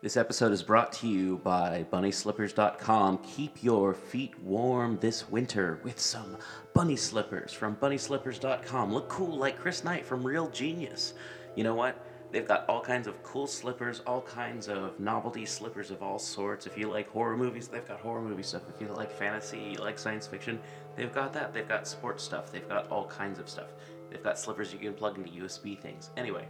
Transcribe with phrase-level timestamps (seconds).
[0.00, 3.18] This episode is brought to you by BunnySlippers.com.
[3.18, 6.36] Keep your feet warm this winter with some
[6.72, 8.94] bunny slippers from BunnySlippers.com.
[8.94, 11.14] Look cool like Chris Knight from Real Genius.
[11.56, 11.96] You know what?
[12.30, 16.64] They've got all kinds of cool slippers, all kinds of novelty slippers of all sorts.
[16.64, 18.62] If you like horror movies, they've got horror movie stuff.
[18.72, 20.60] If you like fantasy, you like science fiction,
[20.94, 21.52] they've got that.
[21.52, 22.52] They've got sports stuff.
[22.52, 23.72] They've got all kinds of stuff.
[24.10, 26.10] They've got slippers you can plug into USB things.
[26.16, 26.46] Anyway,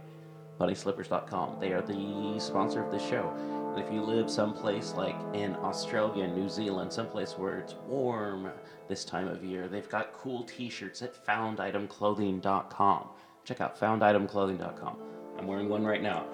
[0.59, 1.57] BunnySlippers.com.
[1.59, 3.33] They are the sponsor of this show.
[3.75, 8.51] And if you live someplace like in Australia, New Zealand, someplace where it's warm
[8.87, 13.07] this time of year, they've got cool t-shirts at FoundItemClothing.com.
[13.45, 14.97] Check out FoundItemClothing.com.
[15.37, 16.25] I'm wearing one right now.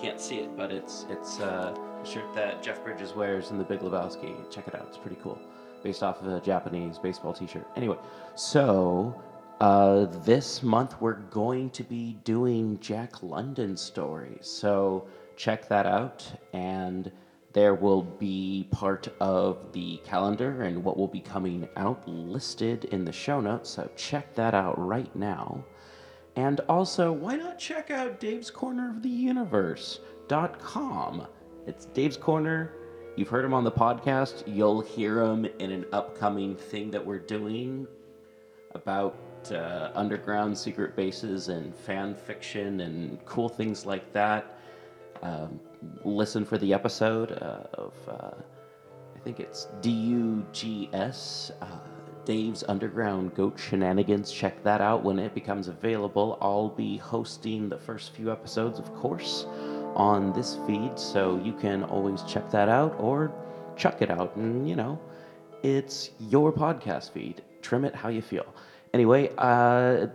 [0.00, 3.64] Can't see it, but it's it's uh, a shirt that Jeff Bridges wears in The
[3.64, 4.48] Big Lebowski.
[4.50, 5.38] Check it out; it's pretty cool.
[5.82, 7.66] Based off of a Japanese baseball T-shirt.
[7.76, 7.96] Anyway,
[8.36, 9.20] so
[9.60, 14.46] uh, this month we're going to be doing Jack London stories.
[14.46, 17.10] So check that out, and
[17.52, 23.04] there will be part of the calendar and what will be coming out listed in
[23.04, 23.70] the show notes.
[23.70, 25.64] So check that out right now.
[26.36, 31.28] And also, why not check out Dave's Corner of the Universe.com?
[31.66, 32.72] It's Dave's Corner.
[33.16, 34.42] You've heard him on the podcast.
[34.46, 37.86] You'll hear him in an upcoming thing that we're doing
[38.74, 39.16] about
[39.52, 44.58] uh, underground secret bases and fan fiction and cool things like that.
[45.22, 45.60] Um,
[46.04, 48.30] listen for the episode uh, of, uh,
[49.16, 51.52] I think it's DUGS.
[51.60, 51.66] Uh,
[52.24, 54.32] Dave's Underground Goat Shenanigans.
[54.32, 56.38] Check that out when it becomes available.
[56.40, 59.44] I'll be hosting the first few episodes, of course,
[59.94, 63.30] on this feed, so you can always check that out or
[63.76, 64.34] chuck it out.
[64.36, 64.98] And, you know,
[65.62, 67.42] it's your podcast feed.
[67.60, 68.46] Trim it how you feel.
[68.94, 70.06] Anyway, uh,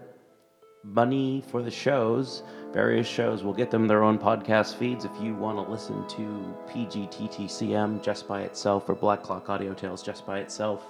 [0.86, 5.04] money for the shows, various shows, we'll get them their own podcast feeds.
[5.04, 10.02] If you want to listen to PGTTCM just by itself or Black Clock Audio Tales
[10.02, 10.86] just by itself,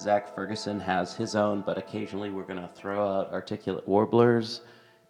[0.00, 4.62] Zach Ferguson has his own, but occasionally we're going to throw out articulate warblers.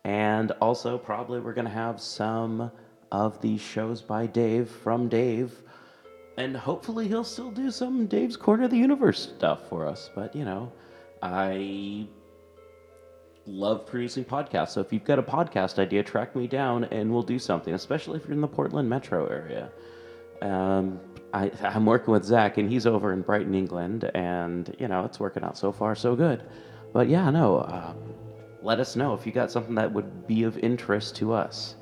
[0.05, 2.71] And also, probably we're going to have some
[3.13, 5.63] of these shows by Dave from Dave.
[6.37, 10.11] And hopefully, he'll still do some Dave's Corner of the Universe stuff for us.
[10.15, 10.71] But, you know,
[11.25, 12.07] I
[13.47, 14.71] love producing podcasts.
[14.71, 18.19] So if you've got a podcast idea, track me down and we'll do something, especially
[18.19, 19.71] if you're in the Portland metro area.
[20.43, 21.01] Um,
[21.33, 25.19] I, I'm working with Zach, and he's over in Brighton, England, and you know it's
[25.19, 26.43] working out so far so good.
[26.93, 27.97] But yeah, no, um,
[28.63, 31.77] let us know if you got something that would be of interest to us.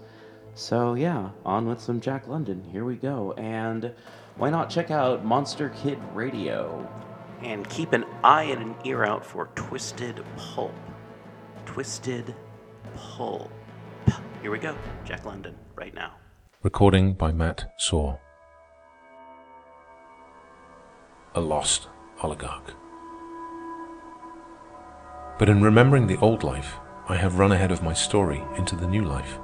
[0.54, 2.62] So yeah, on with some Jack London.
[2.70, 3.92] Here we go, and
[4.36, 6.88] why not check out Monster Kid Radio,
[7.44, 10.74] and keep an eye and an ear out for Twisted Pulp.
[11.66, 12.34] Twisted
[12.96, 13.50] Pulp.
[14.40, 16.14] Here we go, Jack London, right now.
[16.62, 18.18] Recording by Matt Saw.
[21.34, 21.88] A lost
[22.22, 22.74] oligarch.
[25.38, 26.76] But in remembering the old life,
[27.08, 29.38] I have run ahead of my story into the new life.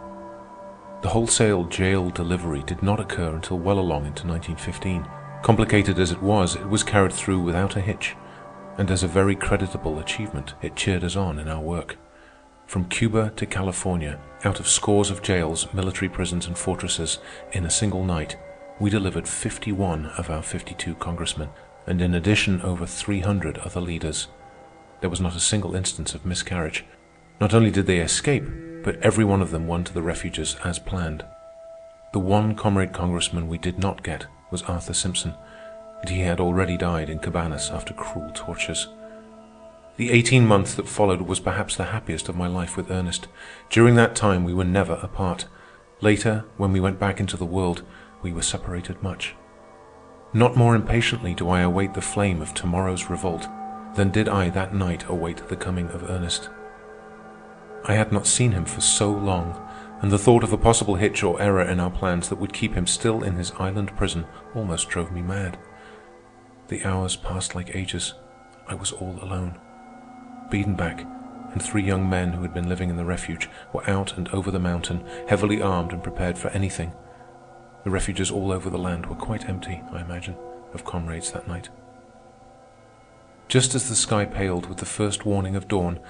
[1.03, 5.07] The wholesale jail delivery did not occur until well along into 1915.
[5.43, 8.17] Complicated as it was, it was carried through without a hitch,
[8.77, 11.97] and as a very creditable achievement, it cheered us on in our work.
[12.67, 17.19] From Cuba to California, out of scores of jails, military prisons, and fortresses,
[17.53, 18.37] in a single night,
[18.81, 21.49] we delivered 51 of our 52 congressmen,
[21.87, 24.29] and in addition over 300 other leaders.
[25.01, 26.85] There was not a single instance of miscarriage.
[27.41, 28.45] Not only did they escape,
[28.83, 31.25] but every one of them won to the refuges as planned.
[32.13, 35.35] The one comrade congressman we did not get was Arthur Simpson,
[36.01, 38.89] and he had already died in Cabanas after cruel tortures.
[39.97, 43.27] The eighteen months that followed was perhaps the happiest of my life with Ernest.
[43.69, 45.47] During that time we were never apart.
[46.01, 47.83] Later, when we went back into the world,
[48.23, 49.35] we were separated much.
[50.33, 53.49] Not more impatiently do I await the flame of tomorrow's revolt
[53.97, 56.49] than did I that night await the coming of Ernest.
[57.85, 59.68] I had not seen him for so long,
[60.01, 62.75] and the thought of a possible hitch or error in our plans that would keep
[62.75, 65.59] him still in his island prison almost drove me mad.
[66.69, 68.15] The hours passed like ages.
[68.67, 69.59] I was all alone.
[70.51, 71.01] Biedenbach
[71.53, 74.51] and three young men who had been living in the refuge were out and over
[74.51, 76.93] the mountain, heavily armed and prepared for anything.
[77.85, 80.37] The refuges all over the land were quite empty, I imagine,
[80.75, 81.71] of comrades that night.
[83.49, 86.01] Just as the sky paled with the first warning of dawn,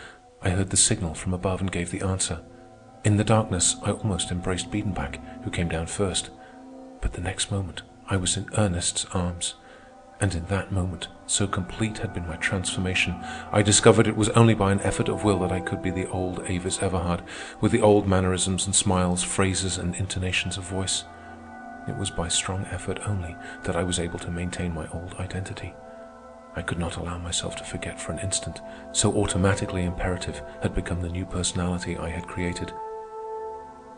[0.42, 2.42] I heard the signal from above and gave the answer.
[3.04, 6.30] In the darkness, I almost embraced Biedenbach, who came down first.
[7.00, 9.54] But the next moment, I was in Ernest's arms.
[10.20, 13.14] And in that moment, so complete had been my transformation,
[13.52, 16.08] I discovered it was only by an effort of will that I could be the
[16.08, 17.22] old Avis Everhard,
[17.60, 21.04] with the old mannerisms and smiles, phrases and intonations of voice.
[21.86, 25.72] it was by strong effort only that I was able to maintain my old identity.
[26.56, 28.60] I could not allow myself to forget for an instant,
[28.92, 32.72] so automatically imperative had become the new personality I had created.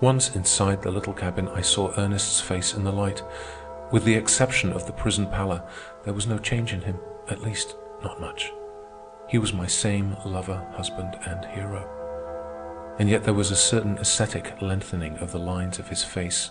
[0.00, 3.22] Once inside the little cabin, I saw Ernest's face in the light.
[3.92, 5.62] With the exception of the prison pallor,
[6.04, 6.98] there was no change in him,
[7.28, 8.50] at least not much.
[9.28, 11.86] He was my same lover, husband, and hero.
[12.98, 16.50] And yet there was a certain ascetic lengthening of the lines of his face.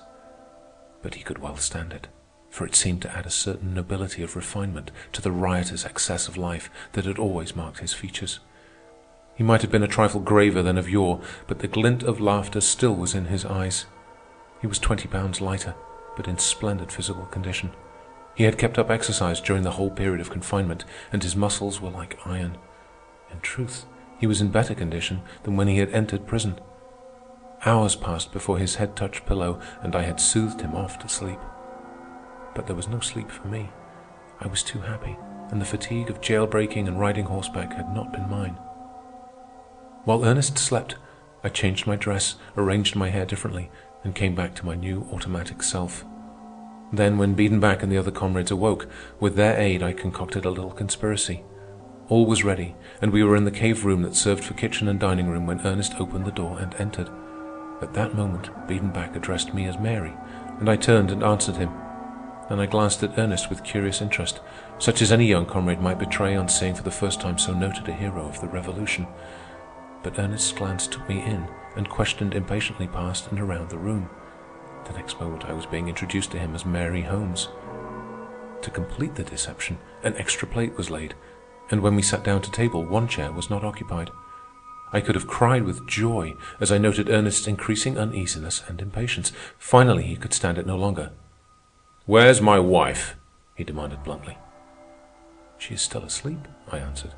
[1.01, 2.07] But he could well stand it,
[2.51, 6.37] for it seemed to add a certain nobility of refinement to the riotous excess of
[6.37, 8.39] life that had always marked his features.
[9.39, 12.59] He might have been a trifle graver than of yore, but the glint of laughter
[12.59, 13.85] still was in his eyes.
[14.59, 15.75] He was twenty pounds lighter,
[16.17, 17.71] but in splendid physical condition.
[18.35, 20.83] He had kept up exercise during the whole period of confinement,
[21.13, 22.57] and his muscles were like iron.
[23.31, 23.85] In truth,
[24.17, 26.59] he was in better condition than when he had entered prison.
[27.65, 31.39] Hours passed before his head touched pillow, and I had soothed him off to sleep.
[32.55, 33.69] But there was no sleep for me.
[34.41, 35.15] I was too happy,
[35.49, 38.59] and the fatigue of jail-breaking and riding horseback had not been mine.
[40.05, 40.95] While Ernest slept,
[41.43, 43.69] I changed my dress, arranged my hair differently,
[44.03, 46.05] and came back to my new automatic self.
[46.91, 48.87] Then, when Biedenbach and the other comrades awoke,
[49.19, 51.43] with their aid I concocted a little conspiracy.
[52.07, 54.99] All was ready, and we were in the cave room that served for kitchen and
[54.99, 57.09] dining room when Ernest opened the door and entered.
[57.81, 60.13] At that moment, Biedenbach addressed me as Mary,
[60.59, 61.71] and I turned and answered him.
[62.49, 64.39] Then I glanced at Ernest with curious interest,
[64.79, 67.87] such as any young comrade might betray on seeing for the first time so noted
[67.87, 69.05] a hero of the Revolution.
[70.01, 74.09] But Ernest's glance took me in, and questioned impatiently past and around the room.
[74.85, 77.49] The next moment I was being introduced to him as Mary Holmes.
[78.61, 81.15] To complete the deception, an extra plate was laid,
[81.69, 84.09] and when we sat down to table, one chair was not occupied.
[84.91, 89.31] I could have cried with joy as I noted Ernest's increasing uneasiness and impatience.
[89.57, 91.11] Finally, he could stand it no longer.
[92.05, 93.15] "Where's my wife?"
[93.55, 94.37] he demanded bluntly.
[95.57, 97.13] "She is still asleep," I answered.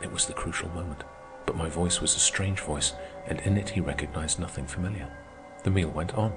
[0.00, 1.02] It was the crucial moment,
[1.46, 2.94] but my voice was a strange voice,
[3.26, 5.08] and in it he recognized nothing familiar.
[5.64, 6.32] The meal went on.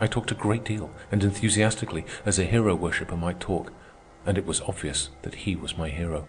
[0.00, 3.72] I talked a great deal and enthusiastically, as a hero worshipper might talk,
[4.26, 6.28] and it was obvious that he was my hero.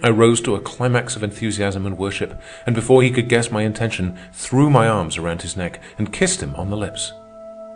[0.00, 3.62] I rose to a climax of enthusiasm and worship, and before he could guess my
[3.62, 7.12] intention, threw my arms around his neck and kissed him on the lips.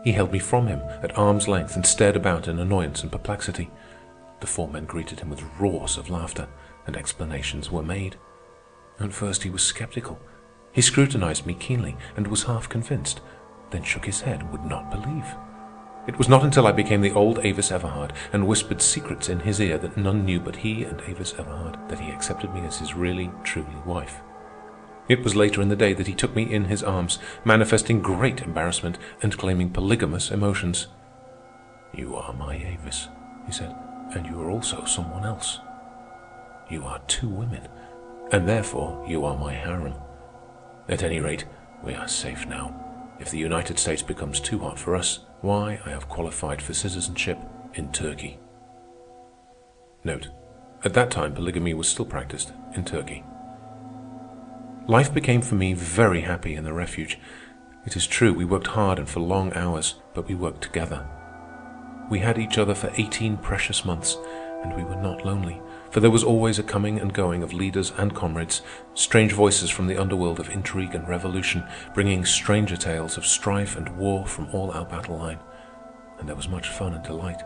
[0.05, 3.71] He held me from him at arm's length and stared about in annoyance and perplexity.
[4.41, 6.49] The four men greeted him with roars of laughter,
[6.87, 8.17] and explanations were made.
[9.03, 10.19] At first he was skeptical.
[10.73, 13.21] He scrutinized me keenly and was half convinced,
[13.71, 15.27] then shook his head and would not believe.
[16.07, 19.61] It was not until I became the old Avis Everhard and whispered secrets in his
[19.61, 22.95] ear that none knew but he and Avis Everhard that he accepted me as his
[22.95, 24.21] really, truly wife.
[25.09, 28.41] It was later in the day that he took me in his arms, manifesting great
[28.41, 30.87] embarrassment and claiming polygamous emotions.
[31.93, 33.09] "You are my Avis,"
[33.47, 33.75] he said,
[34.15, 35.61] "and you are also someone else.
[36.71, 37.69] You are two women,
[38.33, 39.95] and therefore you are my harem.
[40.89, 41.45] At any rate,
[41.85, 42.75] we are safe now.
[43.21, 47.39] If the United States becomes too hot for us, why, I have qualified for citizenship
[47.75, 48.39] in Turkey.
[50.03, 50.31] Note:
[50.85, 53.23] At that time, polygamy was still practiced in Turkey.
[54.89, 57.19] Life became for me very happy in the refuge.
[57.87, 61.07] It is true, we worked hard and for long hours, but we worked together.
[62.11, 64.17] We had each other for eighteen precious months,
[64.65, 65.61] and we were not lonely,
[65.93, 68.63] for there was always a coming and going of leaders and comrades,
[68.95, 73.95] strange voices from the underworld of intrigue and revolution, bringing stranger tales of strife and
[73.99, 75.39] war from all our battle line.
[76.19, 77.43] And there was much fun and delight.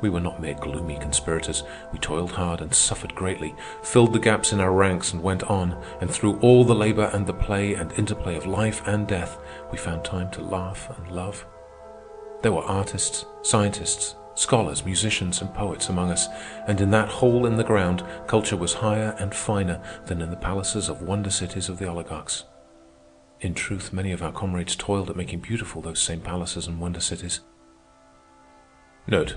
[0.00, 1.62] We were not mere gloomy conspirators.
[1.92, 5.80] We toiled hard and suffered greatly, filled the gaps in our ranks and went on,
[6.00, 9.38] and through all the labor and the play and interplay of life and death,
[9.70, 11.46] we found time to laugh and love.
[12.42, 16.28] There were artists, scientists, scholars, musicians, and poets among us,
[16.66, 20.36] and in that hole in the ground culture was higher and finer than in the
[20.36, 22.44] palaces of wonder cities of the oligarchs.
[23.40, 27.00] In truth, many of our comrades toiled at making beautiful those same palaces and wonder
[27.00, 27.40] cities.
[29.06, 29.36] Note: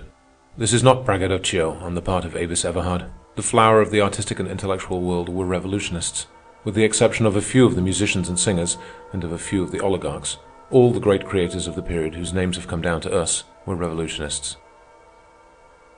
[0.58, 3.06] This is not braggadocio on the part of Avis Everhard.
[3.36, 6.28] The flower of the artistic and intellectual world were revolutionists.
[6.64, 8.78] With the exception of a few of the musicians and singers,
[9.14, 10.38] and of a few of the oligarchs,
[10.70, 13.76] all the great creators of the period whose names have come down to us were
[13.76, 14.58] revolutionists.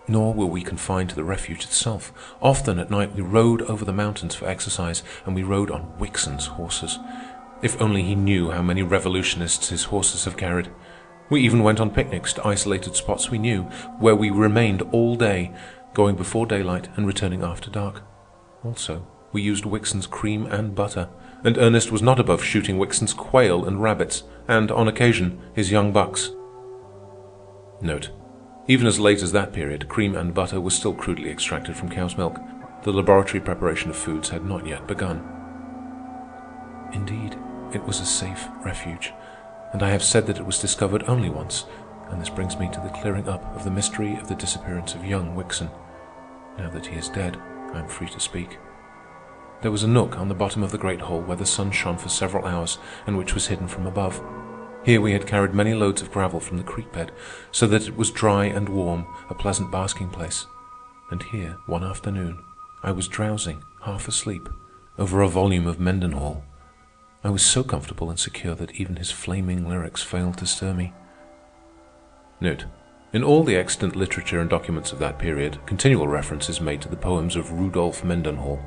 [0.09, 2.11] Nor were we confined to the refuge itself.
[2.41, 6.47] Often at night we rode over the mountains for exercise, and we rode on Wickson's
[6.47, 6.97] horses.
[7.61, 10.71] If only he knew how many revolutionists his horses have carried.
[11.29, 13.63] We even went on picnics to isolated spots we knew,
[13.99, 15.53] where we remained all day,
[15.93, 18.01] going before daylight and returning after dark.
[18.63, 21.07] Also, we used Wickson's cream and butter,
[21.43, 25.91] and Ernest was not above shooting Wickson's quail and rabbits, and, on occasion, his young
[25.91, 26.31] bucks.
[27.79, 28.09] Note.
[28.69, 32.15] Even as late as that period, cream and butter were still crudely extracted from cow's
[32.15, 32.39] milk.
[32.83, 35.27] The laboratory preparation of foods had not yet begun.
[36.93, 37.35] Indeed,
[37.73, 39.11] it was a safe refuge,
[39.73, 41.65] and I have said that it was discovered only once,
[42.11, 45.03] and this brings me to the clearing up of the mystery of the disappearance of
[45.03, 45.71] young Wickson.
[46.59, 47.37] Now that he is dead,
[47.73, 48.59] I am free to speak.
[49.63, 51.97] There was a nook on the bottom of the great hole where the sun shone
[51.97, 54.21] for several hours and which was hidden from above.
[54.83, 57.11] Here we had carried many loads of gravel from the creek bed,
[57.51, 60.45] so that it was dry and warm, a pleasant basking place.
[61.11, 62.43] And here, one afternoon,
[62.81, 64.47] I was drowsing, half asleep,
[64.97, 66.43] over a volume of Mendenhall.
[67.23, 70.93] I was so comfortable and secure that even his flaming lyrics failed to stir me.
[72.39, 72.65] Note.
[73.11, 76.89] In all the extant literature and documents of that period, continual reference is made to
[76.89, 78.63] the poems of Rudolph Mendenhall.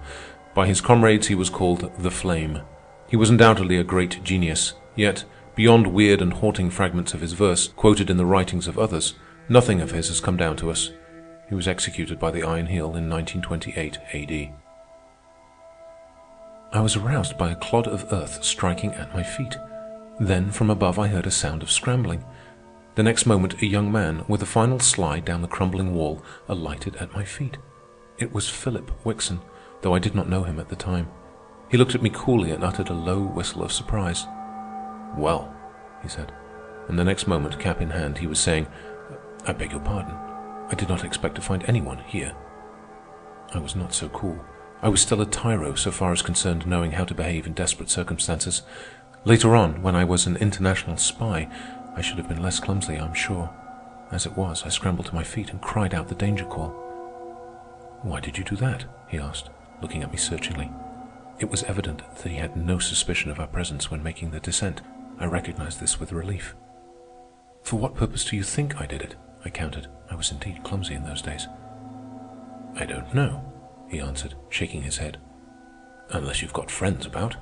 [0.53, 2.61] By his comrades he was called the Flame.
[3.09, 7.69] He was undoubtedly a great genius, yet, beyond weird and haunting fragments of his verse,
[7.69, 9.15] quoted in the writings of others,
[9.49, 10.91] nothing of his has come down to us.
[11.49, 14.53] He was executed by the Iron Heel in 1928 A.D.
[16.73, 19.57] I was aroused by a clod of earth striking at my feet.
[20.19, 22.25] Then from above I heard a sound of scrambling.
[22.95, 26.97] The next moment a young man, with a final slide down the crumbling wall, alighted
[26.97, 27.59] at my feet.
[28.19, 29.41] It was Philip Wickson,
[29.83, 31.09] though I did not know him at the time.
[31.71, 34.27] He looked at me coolly and uttered a low whistle of surprise.
[35.17, 35.55] "Well,"
[36.03, 36.33] he said,
[36.89, 38.67] and the next moment, cap in hand, he was saying,
[39.47, 40.15] "I beg your pardon.
[40.69, 42.33] I did not expect to find anyone here."
[43.55, 44.43] I was not so cool.
[44.83, 47.91] I was still a tyro so far as concerned knowing how to behave in desperate
[47.91, 48.63] circumstances.
[49.25, 51.49] Later on, when I was an international spy,
[51.95, 53.51] I should have been less clumsy, I am sure.
[54.11, 56.71] As it was, I scrambled to my feet and cried out the danger call.
[58.03, 59.51] "Why did you do that?" he asked,
[59.81, 60.71] looking at me searchingly.
[61.39, 64.81] It was evident that he had no suspicion of our presence when making the descent.
[65.23, 66.57] I recognized this with relief.
[67.63, 69.15] "For what purpose do you think I did it?"
[69.45, 69.87] I countered.
[70.11, 71.47] I was indeed clumsy in those days.
[72.75, 73.45] "I don't know,"
[73.89, 75.19] he answered, shaking his head.
[76.11, 77.37] "Unless you've got friends about.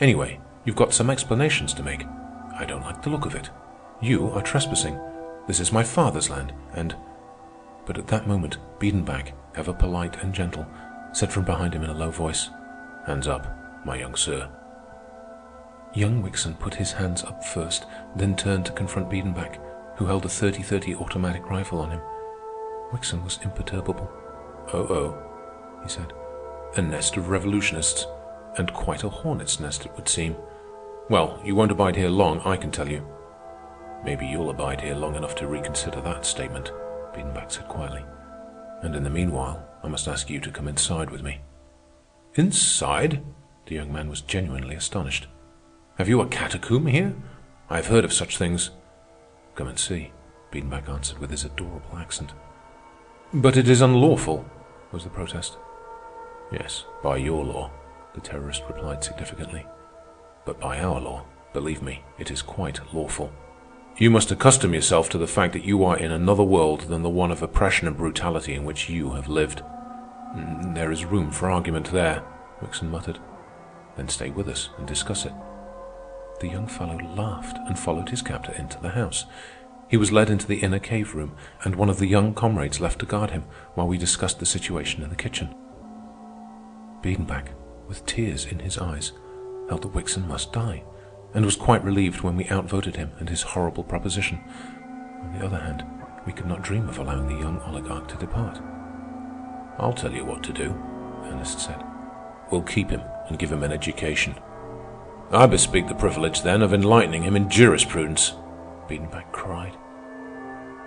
[0.00, 2.06] Anyway, you've got some explanations to make.
[2.54, 3.50] I don't like the look of it.
[4.00, 4.98] You are trespassing.
[5.46, 6.96] This is my father's land, and—"
[7.84, 10.66] But at that moment, Biedenbach, ever polite and gentle,
[11.12, 12.48] said from behind him in a low voice,
[13.04, 13.46] "Hands up,
[13.84, 14.48] my young sir."
[15.94, 19.58] Young Wickson put his hands up first, then turned to confront Biedenbach,
[19.96, 22.00] who held a 30-30 automatic rifle on him.
[22.92, 24.10] Wickson was imperturbable.
[24.72, 25.16] "Oh-oh,"
[25.82, 26.12] he said.
[26.76, 28.06] "A nest of revolutionists,
[28.58, 30.36] and quite a hornet's nest, it would seem.
[31.08, 33.06] Well, you won't abide here long, I can tell you."
[34.04, 36.70] "Maybe you'll abide here long enough to reconsider that statement,"
[37.14, 38.04] Biedenbach said quietly.
[38.82, 41.40] "And in the meanwhile, I must ask you to come inside with me."
[42.34, 43.22] "Inside?"
[43.66, 45.26] The young man was genuinely astonished.
[45.98, 47.12] Have you a catacomb here?
[47.68, 48.70] I have heard of such things.
[49.56, 50.12] Come and see,
[50.52, 52.32] Biedenbach answered with his adorable accent.
[53.34, 54.48] But it is unlawful,
[54.92, 55.58] was the protest.
[56.52, 57.72] Yes, by your law,
[58.14, 59.66] the terrorist replied significantly.
[60.46, 63.32] But by our law, believe me, it is quite lawful.
[63.96, 67.10] You must accustom yourself to the fact that you are in another world than the
[67.10, 69.62] one of oppression and brutality in which you have lived.
[70.36, 72.22] Mm, there is room for argument there,
[72.62, 73.18] Wickson muttered.
[73.96, 75.32] Then stay with us and discuss it.
[76.40, 79.26] The young fellow laughed and followed his captor into the house.
[79.88, 83.00] He was led into the inner cave room, and one of the young comrades left
[83.00, 85.54] to guard him while we discussed the situation in the kitchen.
[87.02, 87.48] Biedenbach,
[87.88, 89.12] with tears in his eyes,
[89.68, 90.84] felt that Wickson must die,
[91.34, 94.40] and was quite relieved when we outvoted him and his horrible proposition.
[95.22, 95.84] On the other hand,
[96.26, 98.60] we could not dream of allowing the young oligarch to depart.
[99.78, 100.70] I'll tell you what to do,
[101.24, 101.82] Ernest said.
[102.50, 104.34] We'll keep him and give him an education.
[105.30, 108.32] I bespeak the privilege, then, of enlightening him in jurisprudence,
[108.88, 109.76] Biedenbach cried.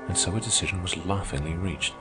[0.07, 1.93] And so a decision was laughingly reached.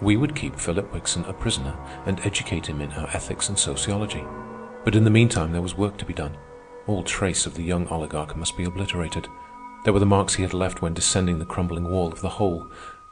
[0.00, 4.24] We would keep Philip Wickson a prisoner and educate him in our ethics and sociology.
[4.84, 6.36] But in the meantime there was work to be done.
[6.86, 9.26] All trace of the young oligarch must be obliterated.
[9.84, 12.70] There were the marks he had left when descending the crumbling wall of the hole.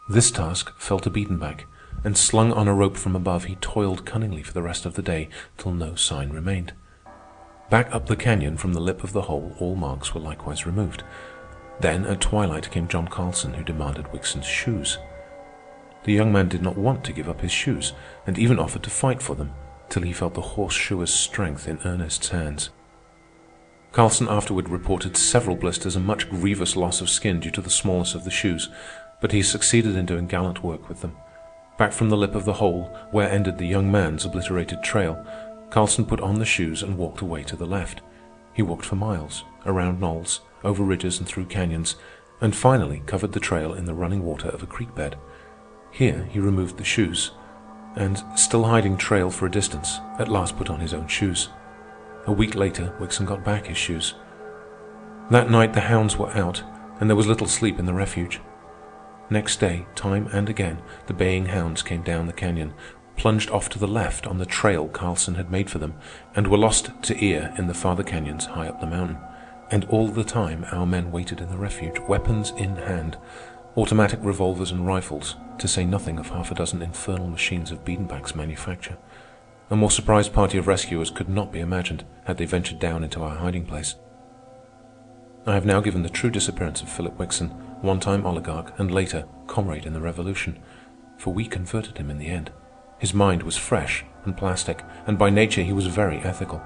[0.08, 1.64] This task fell to Biedenbach,
[2.04, 5.02] and slung on a rope from above, he toiled cunningly for the rest of the
[5.02, 6.74] day till no sign remained.
[7.70, 11.02] Back up the canyon from the lip of the hole all marks were likewise removed.
[11.80, 14.98] Then at twilight came John Carlson, who demanded Wickson's shoes.
[16.04, 17.92] The young man did not want to give up his shoes,
[18.26, 19.52] and even offered to fight for them,
[19.90, 22.70] till he felt the horseshoer's strength in Ernest's hands.
[23.92, 28.14] Carlson afterward reported several blisters and much grievous loss of skin due to the smallness
[28.14, 28.70] of the shoes,
[29.20, 31.16] but he succeeded in doing gallant work with them.
[31.78, 35.24] Back from the lip of the hole, where ended the young man's obliterated trail,
[35.70, 38.00] Carlson put on the shoes and walked away to the left.
[38.54, 41.96] He walked for miles, around knolls, over ridges and through canyons,
[42.40, 45.16] and finally covered the trail in the running water of a creek bed.
[45.90, 47.32] Here he removed the shoes,
[47.96, 51.48] and, still hiding trail for a distance, at last put on his own shoes.
[52.26, 54.14] A week later, Wickson got back his shoes.
[55.30, 56.62] That night the hounds were out,
[57.00, 58.40] and there was little sleep in the refuge.
[59.30, 62.72] Next day, time and again, the baying hounds came down the canyon,
[63.18, 65.94] plunged off to the left on the trail Carlson had made for them,
[66.34, 69.18] and were lost to ear in the farther canyons high up the mountain.
[69.70, 73.18] And all the time our men waited in the refuge, weapons in hand,
[73.76, 78.34] automatic revolvers and rifles, to say nothing of half a dozen infernal machines of Biedenbach's
[78.34, 78.96] manufacture.
[79.68, 83.22] A more surprised party of rescuers could not be imagined had they ventured down into
[83.22, 83.96] our hiding place.
[85.44, 87.48] I have now given the true disappearance of Philip Wickson,
[87.82, 90.58] one-time oligarch and later comrade in the Revolution,
[91.18, 92.50] for we converted him in the end.
[92.98, 96.62] His mind was fresh and plastic, and by nature he was very ethical.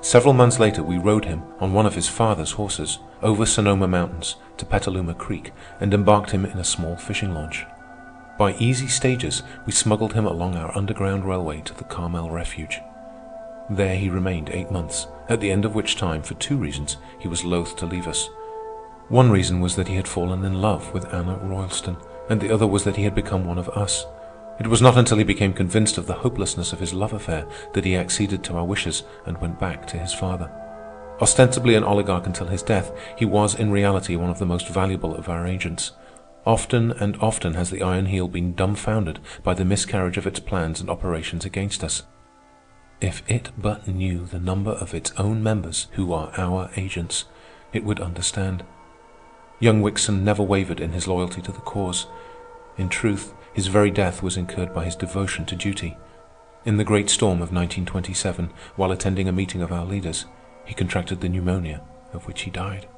[0.00, 4.36] Several months later we rode him on one of his father's horses over Sonoma Mountains
[4.56, 7.64] to Petaluma Creek and embarked him in a small fishing launch.
[8.38, 12.80] By easy stages we smuggled him along our underground railway to the Carmel Refuge.
[13.70, 17.28] There he remained eight months, at the end of which time, for two reasons, he
[17.28, 18.28] was loath to leave us.
[19.08, 21.96] One reason was that he had fallen in love with Anna Roylston,
[22.28, 24.04] and the other was that he had become one of us.
[24.62, 27.84] It was not until he became convinced of the hopelessness of his love affair that
[27.84, 30.48] he acceded to our wishes and went back to his father.
[31.20, 35.16] Ostensibly an oligarch until his death, he was in reality one of the most valuable
[35.16, 35.90] of our agents.
[36.46, 40.80] Often and often has the Iron Heel been dumbfounded by the miscarriage of its plans
[40.80, 42.04] and operations against us.
[43.00, 47.24] If it but knew the number of its own members who are our agents,
[47.72, 48.64] it would understand.
[49.58, 52.06] Young Wickson never wavered in his loyalty to the cause.
[52.78, 55.96] In truth, his very death was incurred by his devotion to duty.
[56.64, 60.26] In the great storm of 1927, while attending a meeting of our leaders,
[60.64, 61.82] he contracted the pneumonia
[62.12, 62.88] of which he died.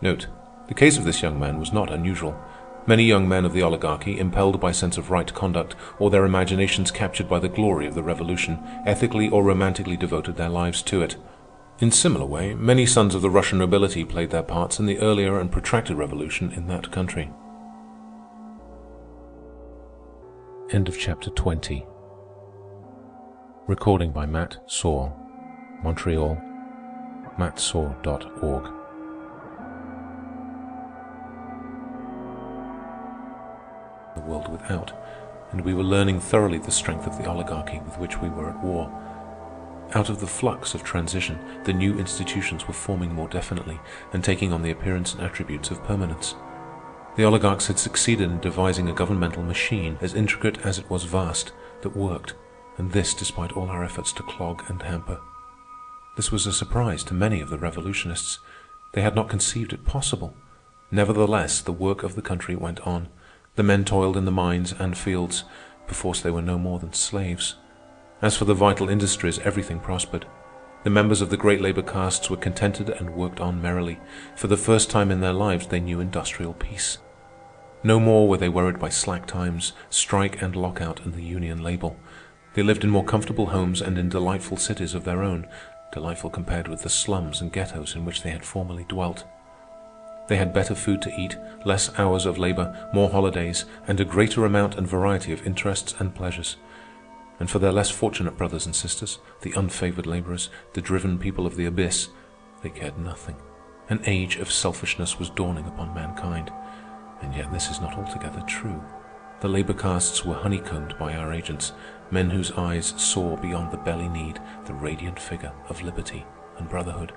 [0.00, 0.26] Note,
[0.68, 2.40] the case of this young man was not unusual.
[2.86, 6.90] Many young men of the oligarchy, impelled by sense of right conduct or their imaginations
[6.90, 11.16] captured by the glory of the revolution, ethically or romantically devoted their lives to it.
[11.78, 15.38] In similar way, many sons of the Russian nobility played their parts in the earlier
[15.38, 17.30] and protracted revolution in that country.
[20.72, 21.84] End of chapter 20.
[23.66, 25.12] Recording by Matt Saw,
[25.82, 26.40] Montreal,
[27.38, 28.64] mattsaw.org.
[34.14, 34.92] the world without,
[35.50, 38.64] and we were learning thoroughly the strength of the oligarchy with which we were at
[38.64, 38.90] war.
[39.92, 43.78] Out of the flux of transition, the new institutions were forming more definitely
[44.14, 46.34] and taking on the appearance and attributes of permanence.
[47.14, 51.52] The oligarchs had succeeded in devising a governmental machine as intricate as it was vast
[51.82, 52.34] that worked,
[52.78, 55.20] and this despite all our efforts to clog and hamper.
[56.16, 58.38] This was a surprise to many of the revolutionists.
[58.94, 60.34] They had not conceived it possible.
[60.90, 63.08] Nevertheless, the work of the country went on.
[63.56, 65.44] The men toiled in the mines and fields.
[65.86, 67.56] Perforce they were no more than slaves.
[68.22, 70.26] As for the vital industries, everything prospered.
[70.84, 74.00] The members of the great labor castes were contented and worked on merrily.
[74.34, 76.98] For the first time in their lives they knew industrial peace.
[77.84, 81.96] No more were they worried by slack times, strike and lockout and the union label.
[82.54, 85.46] They lived in more comfortable homes and in delightful cities of their own,
[85.92, 89.24] delightful compared with the slums and ghettos in which they had formerly dwelt.
[90.28, 94.44] They had better food to eat, less hours of labor, more holidays, and a greater
[94.44, 96.56] amount and variety of interests and pleasures.
[97.42, 101.56] And for their less fortunate brothers and sisters, the unfavored laborers, the driven people of
[101.56, 102.08] the abyss,
[102.62, 103.34] they cared nothing.
[103.88, 106.52] An age of selfishness was dawning upon mankind.
[107.20, 108.80] And yet this is not altogether true.
[109.40, 111.72] The labor castes were honeycombed by our agents,
[112.12, 116.24] men whose eyes saw beyond the belly need the radiant figure of liberty
[116.58, 117.12] and brotherhood.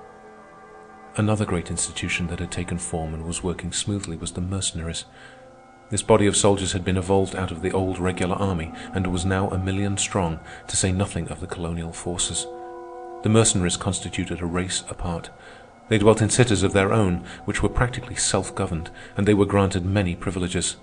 [1.16, 5.04] Another great institution that had taken form and was working smoothly was the Mercenaries.
[5.88, 9.24] This body of soldiers had been evolved out of the old regular army and was
[9.24, 12.46] now a million strong, to say nothing of the colonial forces.
[13.22, 15.30] The mercenaries constituted a race apart.
[15.88, 19.84] They dwelt in cities of their own, which were practically self-governed, and they were granted
[19.84, 20.76] many privileges.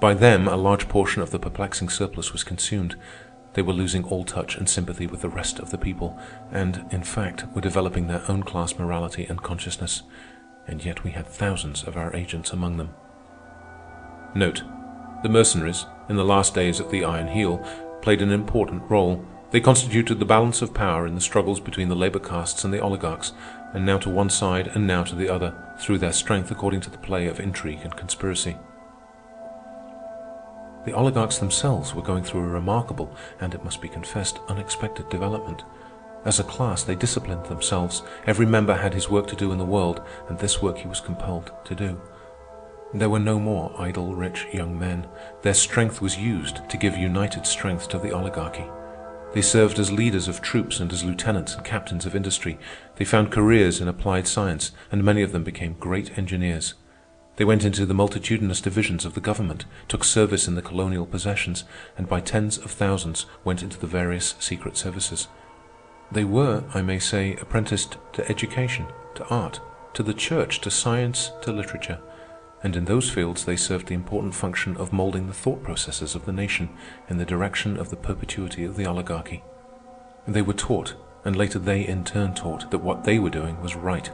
[0.00, 2.96] By them a large portion of the perplexing surplus was consumed.
[3.54, 6.18] They were losing all touch and sympathy with the rest of the people,
[6.50, 10.02] and, in fact, were developing their own class morality and consciousness.
[10.66, 12.94] And yet we had thousands of our agents among them.
[14.34, 14.62] Note:
[15.22, 17.58] The mercenaries, in the last days of the Iron Heel,
[18.00, 19.24] played an important role.
[19.50, 22.80] They constituted the balance of power in the struggles between the labor castes and the
[22.80, 23.32] oligarchs,
[23.74, 26.90] and now to one side and now to the other, through their strength according to
[26.90, 28.56] the play of intrigue and conspiracy.
[30.86, 35.62] The oligarchs themselves were going through a remarkable and, it must be confessed, unexpected development.
[36.24, 38.02] As a class, they disciplined themselves.
[38.26, 41.00] Every member had his work to do in the world, and this work he was
[41.00, 42.00] compelled to do.
[42.94, 45.06] There were no more idle, rich young men.
[45.40, 48.66] Their strength was used to give united strength to the oligarchy.
[49.32, 52.58] They served as leaders of troops and as lieutenants and captains of industry.
[52.96, 56.74] They found careers in applied science, and many of them became great engineers.
[57.36, 61.64] They went into the multitudinous divisions of the government, took service in the colonial possessions,
[61.96, 65.28] and by tens of thousands went into the various secret services.
[66.10, 69.60] They were, I may say, apprenticed to education, to art,
[69.94, 72.00] to the church, to science, to literature,
[72.62, 76.24] and in those fields they served the important function of molding the thought processes of
[76.24, 76.68] the nation
[77.08, 79.42] in the direction of the perpetuity of the oligarchy.
[80.26, 80.94] They were taught,
[81.24, 84.10] and later they in turn taught, that what they were doing was right.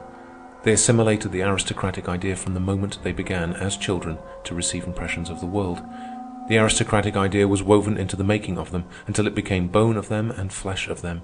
[0.63, 5.31] They assimilated the aristocratic idea from the moment they began, as children, to receive impressions
[5.31, 5.83] of the world.
[6.49, 10.09] The aristocratic idea was woven into the making of them until it became bone of
[10.09, 11.23] them and flesh of them.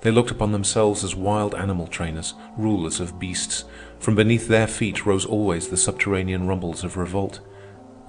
[0.00, 3.64] They looked upon themselves as wild animal trainers, rulers of beasts.
[4.04, 7.40] From beneath their feet rose always the subterranean rumbles of revolt.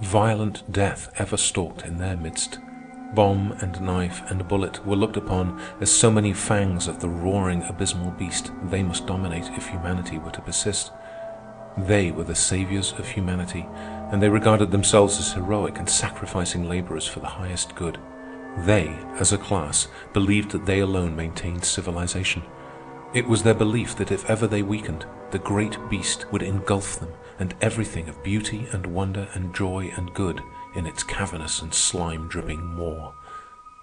[0.02, 2.58] Violent death ever stalked in their midst.
[3.14, 7.62] Bomb and knife and bullet were looked upon as so many fangs of the roaring
[7.62, 10.92] abysmal beast they must dominate if humanity were to persist.
[11.78, 13.66] They were the saviors of humanity,
[14.12, 17.96] and they regarded themselves as heroic and sacrificing laborers for the highest good.
[18.66, 22.42] They, as a class, believed that they alone maintained civilization.
[23.16, 27.14] It was their belief that if ever they weakened, the great beast would engulf them
[27.38, 30.42] and everything of beauty and wonder and joy and good
[30.74, 33.14] in its cavernous and slime-dripping maw.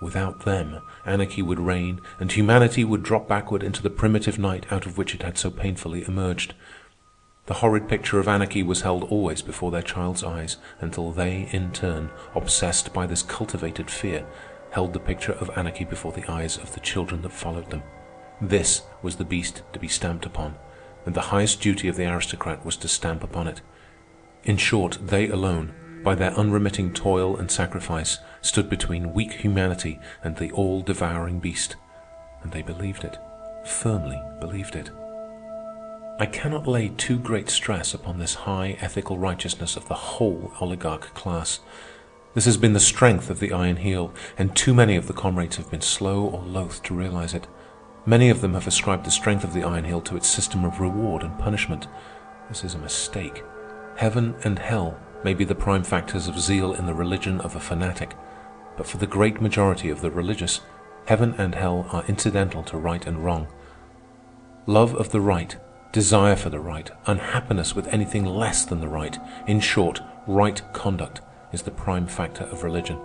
[0.04, 4.86] Without them, anarchy would reign, and humanity would drop backward into the primitive night out
[4.86, 6.54] of which it had so painfully emerged.
[7.48, 11.72] The horrid picture of anarchy was held always before their child's eyes until they, in
[11.72, 14.28] turn, obsessed by this cultivated fear,
[14.70, 17.82] held the picture of anarchy before the eyes of the children that followed them.
[18.50, 20.56] This was the beast to be stamped upon,
[21.06, 23.62] and the highest duty of the aristocrat was to stamp upon it.
[24.44, 30.36] In short, they alone, by their unremitting toil and sacrifice, stood between weak humanity and
[30.36, 31.78] the all-devouring beast.
[32.42, 33.18] And they believed it,
[33.64, 34.90] firmly believed it.
[36.20, 41.14] I cannot lay too great stress upon this high ethical righteousness of the whole oligarch
[41.14, 41.62] class.
[42.34, 45.56] This has been the strength of the Iron Heel, and too many of the comrades
[45.56, 47.48] have been slow or loath to realize it.
[48.06, 50.82] Many of them have ascribed the strength of the Iron Heel to its system of
[50.82, 51.88] reward and punishment.
[52.50, 53.44] This is a mistake.
[53.96, 57.62] Heaven and hell may be the prime factors of zeal in the religion of a
[57.62, 58.14] fanatic,
[58.76, 60.60] but for the great majority of the religious,
[61.06, 63.48] heaven and hell are incidental to right and wrong.
[64.66, 65.56] Love of the right,
[65.94, 71.22] desire for the right, unhappiness with anything less than the right, in short, right conduct,
[71.54, 73.00] is the prime factor of religion.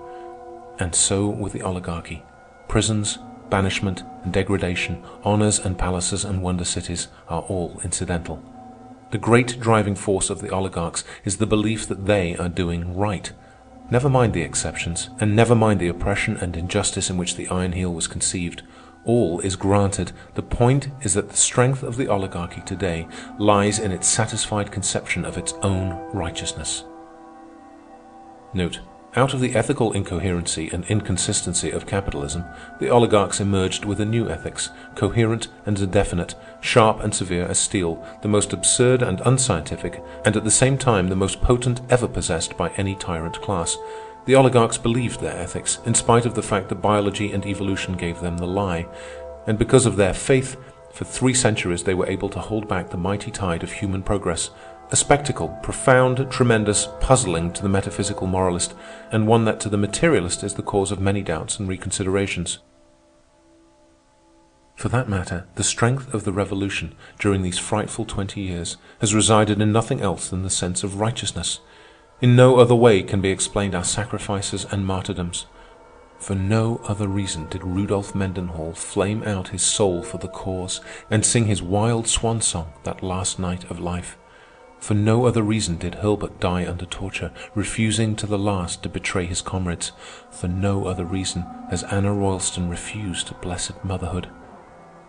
[0.81, 2.25] And so with the oligarchy.
[2.67, 3.19] Prisons,
[3.51, 8.43] banishment, and degradation, honors and palaces and wonder cities are all incidental.
[9.11, 13.33] The great driving force of the oligarchs is the belief that they are doing right.
[13.91, 17.73] Never mind the exceptions, and never mind the oppression and injustice in which the Iron
[17.73, 18.63] Heel was conceived.
[19.07, 20.13] All is granted.
[20.35, 23.09] The point is that the strength of the oligarchy today
[23.39, 26.85] lies in its satisfied conception of its own righteousness.
[28.53, 28.81] Note,
[29.19, 32.45] out of the ethical incoherency and inconsistency of capitalism,
[32.79, 38.03] the oligarchs emerged with a new ethics, coherent and definite, sharp and severe as steel,
[38.23, 42.57] the most absurd and unscientific, and at the same time the most potent ever possessed
[42.57, 43.77] by any tyrant class.
[44.27, 48.21] The oligarchs believed their ethics, in spite of the fact that biology and evolution gave
[48.21, 48.87] them the lie.
[49.49, 50.57] And because of their faith,
[50.93, 54.51] for three centuries they were able to hold back the mighty tide of human progress,
[54.91, 58.75] a spectacle, profound, tremendous, puzzling to the metaphysical moralist,
[59.13, 62.59] and one that to the materialist is the cause of many doubts and reconsiderations.
[64.77, 69.61] For that matter, the strength of the revolution during these frightful twenty years has resided
[69.61, 71.61] in nothing else than the sense of righteousness.
[72.21, 75.47] In no other way can be explained our sacrifices and martyrdoms.
[76.19, 81.27] For no other reason did Rudolf Mendenhall flame out his soul for the cause and
[81.27, 84.17] sing his wild swan song that last night of life.
[84.81, 89.27] For no other reason did Hurlbut die under torture, refusing to the last to betray
[89.27, 89.93] his comrades.
[90.31, 94.29] For no other reason has Anna Roylston refused blessed motherhood.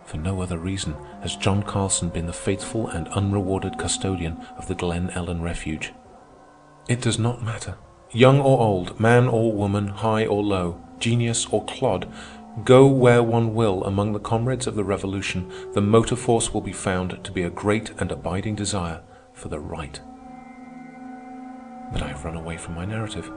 [0.04, 4.74] For no other reason has John Carlson been the faithful and unrewarded custodian of the
[4.74, 5.92] Glen Ellen Refuge.
[6.88, 7.76] It does not matter.
[8.10, 12.12] Young or old, man or woman, high or low, genius or clod,
[12.64, 16.72] go where one will among the comrades of the Revolution, the motor force will be
[16.72, 19.00] found to be a great and abiding desire
[19.40, 20.00] for the right.
[21.92, 23.32] But I have run away from my narrative.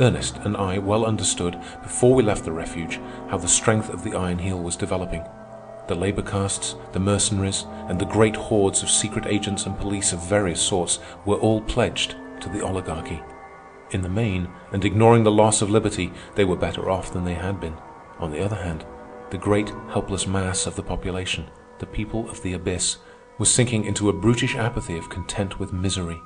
[0.00, 4.16] Ernest and I well understood, before we left the refuge, how the strength of the
[4.16, 5.22] Iron Heel was developing.
[5.88, 10.22] the labor castes, the mercenaries, and the great hordes of secret agents and police of
[10.22, 13.20] various sorts were all pledged to the oligarchy.
[13.90, 17.34] In the main, and ignoring the loss of liberty, they were better off than they
[17.34, 17.74] had been.
[18.18, 18.84] On the other hand,
[19.30, 21.46] the great helpless mass of the population,
[21.78, 22.98] the people of the abyss,
[23.38, 26.20] was sinking into a brutish apathy of content with misery.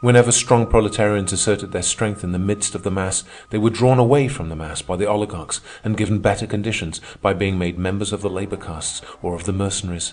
[0.00, 3.98] Whenever strong proletarians asserted their strength in the midst of the mass, they were drawn
[3.98, 8.12] away from the mass by the oligarchs and given better conditions by being made members
[8.12, 10.12] of the labor castes or of the mercenaries.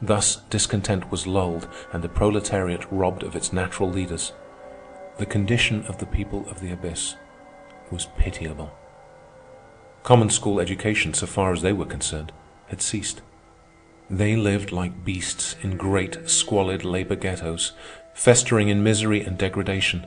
[0.00, 4.32] Thus discontent was lulled and the proletariat robbed of its natural leaders.
[5.18, 7.16] The condition of the people of the abyss
[7.90, 8.72] was pitiable.
[10.04, 12.32] Common school education, so far as they were concerned,
[12.68, 13.22] had ceased.
[14.12, 17.72] They lived like beasts in great, squalid labor ghettos,
[18.12, 20.06] festering in misery and degradation.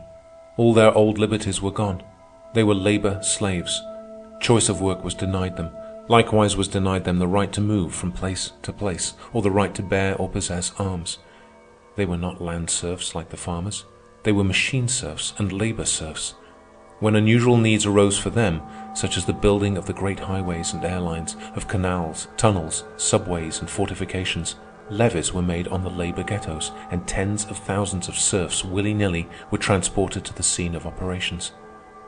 [0.58, 2.04] All their old liberties were gone.
[2.54, 3.82] They were labor slaves.
[4.40, 5.72] Choice of work was denied them.
[6.08, 9.74] Likewise was denied them the right to move from place to place, or the right
[9.74, 11.18] to bear or possess arms.
[11.96, 13.86] They were not land serfs like the farmers.
[14.22, 16.36] They were machine serfs and labor serfs.
[17.00, 18.62] When unusual needs arose for them,
[18.94, 23.70] such as the building of the great highways and airlines, of canals, tunnels, subways, and
[23.70, 24.56] fortifications,
[24.90, 29.58] Levies were made on the labor ghettos, and tens of thousands of serfs willy-nilly were
[29.58, 31.54] transported to the scene of operations.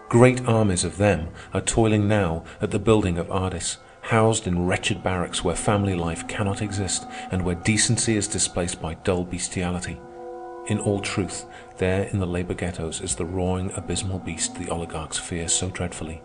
[0.09, 5.03] Great armies of them are toiling now at the building of Ardis, housed in wretched
[5.03, 9.99] barracks where family life cannot exist and where decency is displaced by dull bestiality.
[10.67, 11.45] In all truth,
[11.77, 16.21] there in the labor ghettos is the roaring, abysmal beast the oligarchs fear so dreadfully.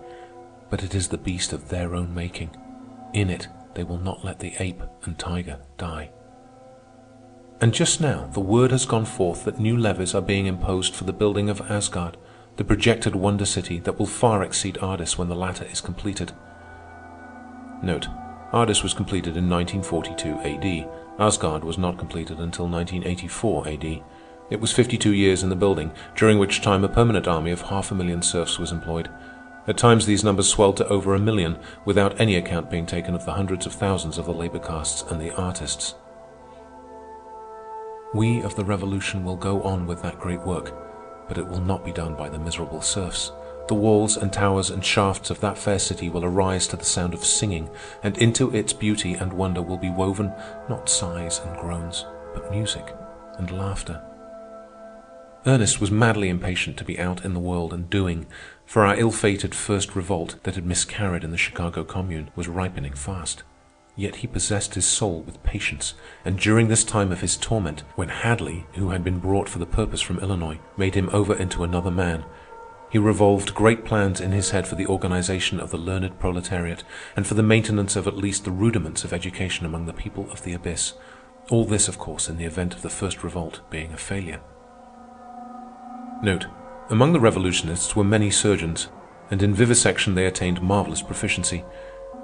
[0.69, 2.51] But it is the beast of their own making.
[3.13, 6.11] In it they will not let the ape and tiger die.
[7.61, 11.05] And just now the word has gone forth that new levies are being imposed for
[11.05, 12.17] the building of Asgard,
[12.57, 16.33] the projected wonder city that will far exceed Ardis when the latter is completed.
[17.83, 18.09] Note,
[18.53, 20.91] Ardis was completed in 1942 AD.
[21.21, 24.03] Asgard was not completed until 1984 AD.
[24.53, 27.91] It was 52 years in the building, during which time a permanent army of half
[27.91, 29.09] a million serfs was employed.
[29.67, 33.25] At times these numbers swelled to over a million, without any account being taken of
[33.25, 35.95] the hundreds of thousands of the labor castes and the artists.
[38.13, 40.75] We of the revolution will go on with that great work,
[41.29, 43.33] but it will not be done by the miserable serfs.
[43.69, 47.15] The walls and towers and shafts of that fair city will arise to the sound
[47.15, 47.71] of singing,
[48.03, 50.31] and into its beauty and wonder will be woven
[50.69, 52.95] not sighs and groans, but music
[53.39, 54.03] and laughter.
[55.45, 58.27] Ernest was madly impatient to be out in the world and doing,
[58.65, 63.43] for our ill-fated first revolt that had miscarried in the Chicago Commune was ripening fast.
[63.97, 68.09] Yet he possessed his soul with patience, and during this time of his torment, when
[68.09, 71.91] Hadley, who had been brought for the purpose from Illinois, made him over into another
[71.91, 72.25] man,
[72.93, 76.85] he revolved great plans in his head for the organization of the learned proletariat
[77.17, 80.45] and for the maintenance of at least the rudiments of education among the people of
[80.45, 80.93] the abyss.
[81.51, 84.41] All this, of course, in the event of the first revolt being a failure.
[86.23, 86.47] Note,
[86.89, 88.89] among the revolutionists were many surgeons,
[89.31, 91.65] and in vivisection they attained marvelous proficiency.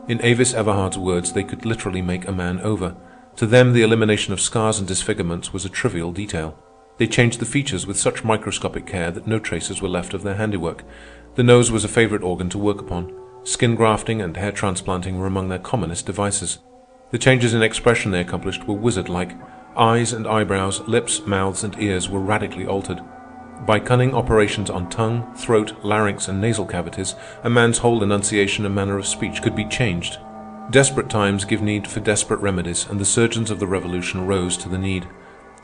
[0.08, 2.96] In Avis Everhard's words, they could literally make a man over.
[3.36, 6.56] To them, the elimination of scars and disfigurements was a trivial detail.
[6.96, 10.36] They changed the features with such microscopic care that no traces were left of their
[10.36, 10.84] handiwork.
[11.34, 13.14] The nose was a favorite organ to work upon.
[13.42, 16.58] Skin grafting and hair transplanting were among their commonest devices.
[17.10, 19.36] The changes in expression they accomplished were wizard-like.
[19.76, 23.00] Eyes and eyebrows, lips, mouths, and ears were radically altered.
[23.66, 28.74] By cunning operations on tongue, throat, larynx, and nasal cavities, a man's whole enunciation and
[28.74, 30.18] manner of speech could be changed.
[30.70, 34.68] Desperate times give need for desperate remedies, and the surgeons of the Revolution rose to
[34.68, 35.08] the need.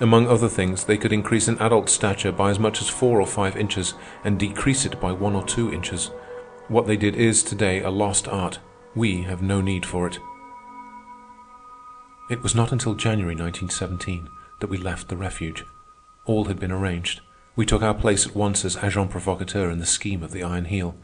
[0.01, 3.27] Among other things, they could increase an adult's stature by as much as four or
[3.27, 6.11] five inches and decrease it by one or two inches.
[6.69, 8.59] What they did is, today, a lost art.
[8.95, 10.19] We have no need for it.
[12.31, 14.29] It was not until January 1917
[14.61, 15.65] that we left the refuge.
[16.25, 17.21] All had been arranged.
[17.57, 20.65] We took our place at once as agent provocateur in the scheme of the Iron
[20.65, 20.97] Heel.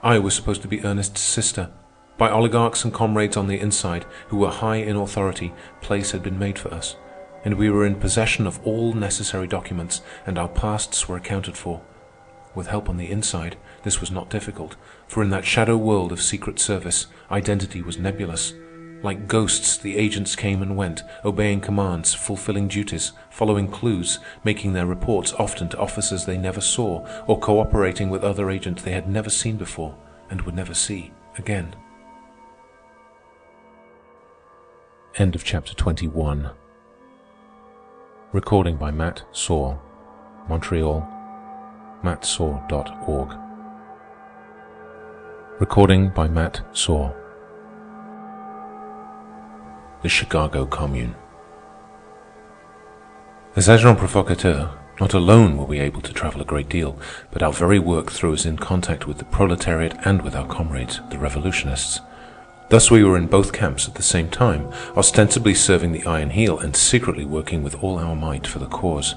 [0.00, 1.70] I was supposed to be Ernest's sister.
[2.16, 6.38] By oligarchs and comrades on the inside, who were high in authority, place had been
[6.38, 6.94] made for us,
[7.44, 11.82] and we were in possession of all necessary documents, and our pasts were accounted for.
[12.54, 14.76] With help on the inside, this was not difficult,
[15.08, 18.54] for in that shadow world of secret service, identity was nebulous.
[19.02, 24.86] Like ghosts, the agents came and went, obeying commands, fulfilling duties, following clues, making their
[24.86, 29.30] reports often to officers they never saw, or cooperating with other agents they had never
[29.30, 29.96] seen before
[30.30, 31.76] and would never see again.
[35.16, 36.50] End of chapter 21.
[38.32, 39.78] Recording by Matt Saw,
[40.48, 41.06] Montreal,
[42.02, 43.38] mattsaw.org.
[45.60, 47.12] Recording by Matt Saw.
[50.02, 51.16] The Chicago Commune.
[53.56, 56.96] As agent provocateur, not alone were we able to travel a great deal,
[57.32, 61.00] but our very work threw us in contact with the proletariat and with our comrades,
[61.10, 62.00] the revolutionists.
[62.68, 66.58] Thus we were in both camps at the same time, ostensibly serving the Iron Heel
[66.58, 69.16] and secretly working with all our might for the cause.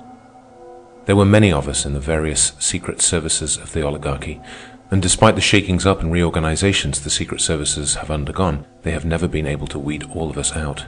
[1.05, 4.41] There were many of us in the various secret services of the oligarchy,
[4.91, 9.27] and despite the shakings up and reorganizations the secret services have undergone, they have never
[9.27, 10.86] been able to weed all of us out.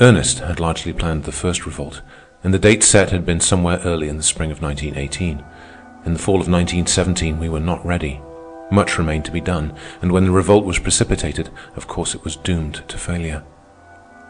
[0.00, 2.02] Ernest had largely planned the first revolt,
[2.42, 5.44] and the date set had been somewhere early in the spring of 1918.
[6.04, 8.20] In the fall of 1917 we were not ready.
[8.72, 12.34] Much remained to be done, and when the revolt was precipitated, of course it was
[12.34, 13.44] doomed to failure.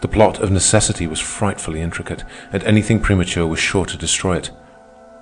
[0.02, 4.50] The plot of necessity was frightfully intricate, and anything premature was sure to destroy it.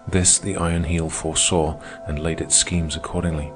[0.09, 3.53] This the Iron Heel foresaw and laid its schemes accordingly.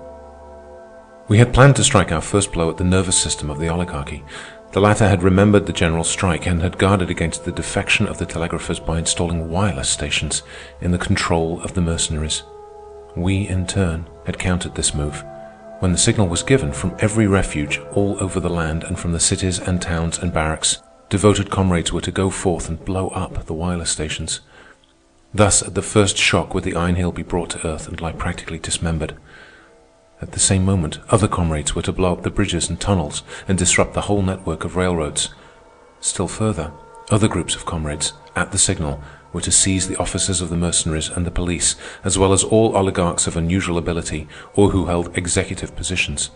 [1.29, 4.25] We had planned to strike our first blow at the nervous system of the oligarchy.
[4.73, 8.27] The latter had remembered the general strike and had guarded against the defection of the
[8.27, 10.43] telegraphers by installing wireless stations
[10.81, 12.43] in the control of the mercenaries.
[13.17, 15.25] We, in turn, had countered this move
[15.85, 19.21] when the signal was given from every refuge all over the land and from the
[19.21, 20.81] cities and towns and barracks,
[21.11, 24.41] devoted comrades were to go forth and blow up the wireless stations.
[25.35, 28.13] Thus, at the first shock would the Iron Heel be brought to earth and lie
[28.13, 29.17] practically dismembered.
[30.23, 33.59] At the same moment, other comrades were to blow up the bridges and tunnels and
[33.59, 35.35] disrupt the whole network of railroads.
[36.01, 36.73] Still further,
[37.11, 41.09] other groups of comrades, at the signal, were to seize the officers of the mercenaries
[41.09, 45.75] and the police, as well as all oligarchs of unusual ability or who held executive
[45.75, 46.31] positions.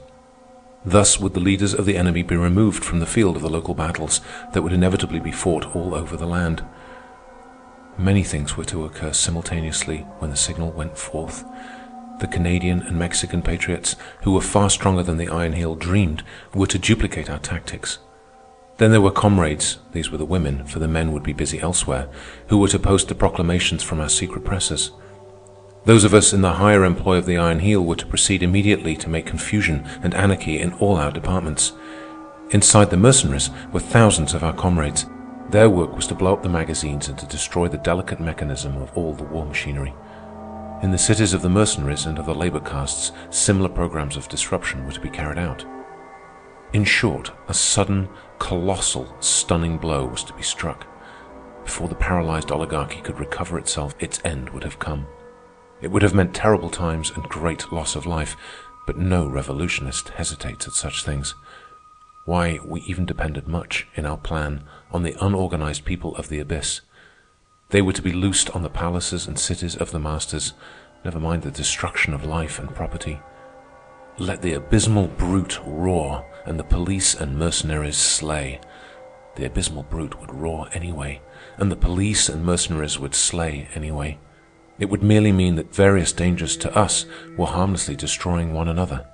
[0.85, 3.75] Thus would the leaders of the enemy be removed from the field of the local
[3.75, 4.21] battles
[4.53, 6.65] that would inevitably be fought all over the land.
[7.99, 11.45] Many things were to occur simultaneously when the signal went forth.
[12.21, 16.23] The Canadian and Mexican patriots, who were far stronger than the Iron Heel dreamed,
[16.55, 17.99] were to duplicate our tactics.
[18.77, 22.09] Then there were comrades, these were the women, for the men would be busy elsewhere,
[22.47, 24.93] who were to post the proclamations from our secret presses.
[25.85, 28.95] Those of us in the higher employ of the Iron Heel were to proceed immediately
[28.97, 31.73] to make confusion and anarchy in all our departments.
[32.51, 35.07] Inside the mercenaries were thousands of our comrades.
[35.51, 38.95] Their work was to blow up the magazines and to destroy the delicate mechanism of
[38.97, 39.95] all the war machinery.
[40.83, 44.85] In the cities of the mercenaries and of the labor castes, similar programs of disruption
[44.85, 45.65] were to be carried out.
[46.75, 50.87] In short, a sudden, colossal, stunning blow was to be struck.
[51.65, 55.07] Before the paralyzed oligarchy could recover itself, its end would have come.
[55.81, 58.37] It would have meant terrible times and great loss of life,
[58.87, 61.35] but no revolutionist hesitates at such things.
[62.27, 66.81] Why, we even depended much, in our plan, on the unorganized people of the abyss.
[67.71, 70.55] They were to be loosed on the palaces and cities of the masters,
[71.05, 73.21] never mind the destruction of life and property.
[74.19, 78.61] Let the abysmal brute roar, and the police and mercenaries slay.
[79.37, 81.21] The abysmal brute would roar anyway,
[81.59, 84.19] and the police and mercenaries would slay anyway.
[84.79, 87.05] It would merely mean that various dangers to us
[87.37, 89.07] were harmlessly destroying one another.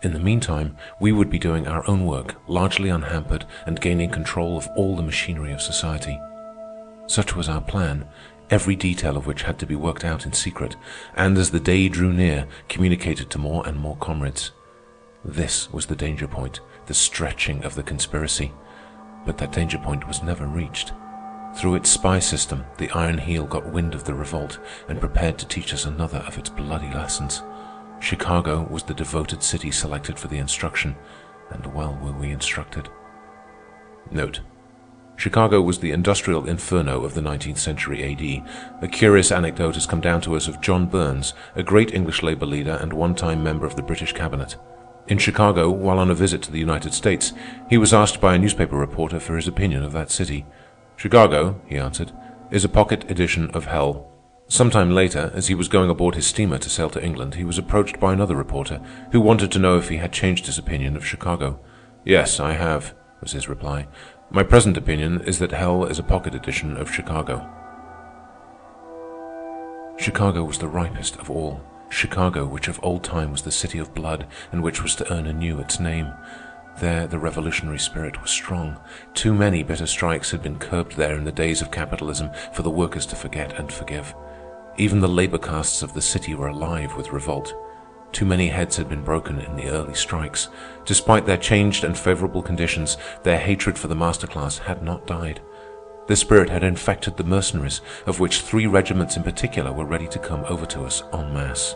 [0.00, 4.56] In the meantime, we would be doing our own work, largely unhampered, and gaining control
[4.56, 6.20] of all the machinery of society.
[7.08, 8.06] Such was our plan,
[8.48, 10.76] every detail of which had to be worked out in secret,
[11.16, 14.52] and as the day drew near, communicated to more and more comrades.
[15.24, 18.52] This was the danger point, the stretching of the conspiracy.
[19.26, 20.92] But that danger point was never reached.
[21.56, 25.48] Through its spy system, the Iron Heel got wind of the revolt and prepared to
[25.48, 27.42] teach us another of its bloody lessons.
[28.00, 30.96] Chicago was the devoted city selected for the instruction,
[31.50, 32.88] and well were we instructed.
[34.10, 34.40] Note.
[35.16, 38.42] Chicago was the industrial inferno of the 19th century A.D.
[38.80, 42.46] A curious anecdote has come down to us of John Burns, a great English labor
[42.46, 44.56] leader and one-time member of the British cabinet.
[45.08, 47.32] In Chicago, while on a visit to the United States,
[47.68, 50.46] he was asked by a newspaper reporter for his opinion of that city.
[50.96, 52.12] Chicago, he answered,
[52.52, 54.08] is a pocket edition of hell.
[54.50, 57.58] Sometime later, as he was going aboard his steamer to sail to England, he was
[57.58, 58.80] approached by another reporter
[59.12, 61.60] who wanted to know if he had changed his opinion of Chicago.
[62.02, 63.88] Yes, I have, was his reply.
[64.30, 67.46] My present opinion is that hell is a pocket edition of Chicago.
[69.98, 71.60] Chicago was the ripest of all.
[71.90, 75.26] Chicago, which of old time was the city of blood, and which was to earn
[75.26, 76.10] anew its name.
[76.78, 78.80] There the revolutionary spirit was strong.
[79.12, 82.70] Too many bitter strikes had been curbed there in the days of capitalism for the
[82.70, 84.14] workers to forget and forgive.
[84.78, 87.52] Even the labor castes of the city were alive with revolt.
[88.12, 90.48] Too many heads had been broken in the early strikes.
[90.84, 95.40] Despite their changed and favorable conditions, their hatred for the master class had not died.
[96.06, 100.18] The spirit had infected the mercenaries, of which three regiments in particular were ready to
[100.20, 101.74] come over to us en masse.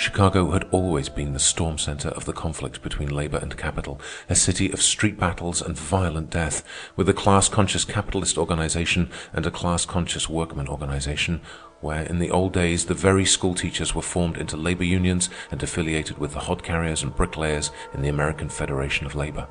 [0.00, 4.34] Chicago had always been the storm center of the conflict between labor and capital, a
[4.34, 6.64] city of street battles and violent death,
[6.96, 11.42] with a class-conscious capitalist organization and a class-conscious workman organization,
[11.82, 15.62] where in the old days the very school teachers were formed into labor unions and
[15.62, 19.46] affiliated with the hod carriers and bricklayers in the American Federation of Labor.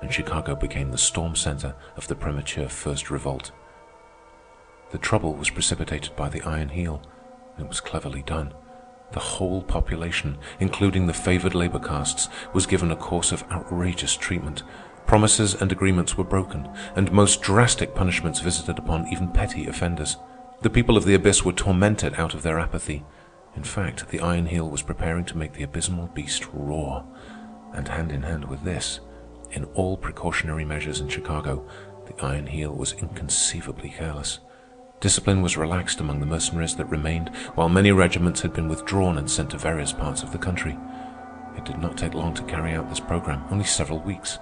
[0.00, 3.52] And Chicago became the storm center of the premature First Revolt.
[4.92, 7.02] The trouble was precipitated by the Iron Heel.
[7.58, 8.54] It was cleverly done.
[9.14, 14.64] The whole population, including the favored labor castes, was given a course of outrageous treatment.
[15.06, 20.16] Promises and agreements were broken, and most drastic punishments visited upon even petty offenders.
[20.62, 23.04] The people of the abyss were tormented out of their apathy.
[23.54, 27.06] In fact, the Iron Heel was preparing to make the abysmal beast roar.
[27.72, 28.98] And hand in hand with this,
[29.52, 31.68] in all precautionary measures in Chicago,
[32.06, 34.40] the Iron Heel was inconceivably careless.
[35.04, 39.30] Discipline was relaxed among the mercenaries that remained, while many regiments had been withdrawn and
[39.30, 40.78] sent to various parts of the country.
[41.58, 44.38] It did not take long to carry out this program, only several weeks.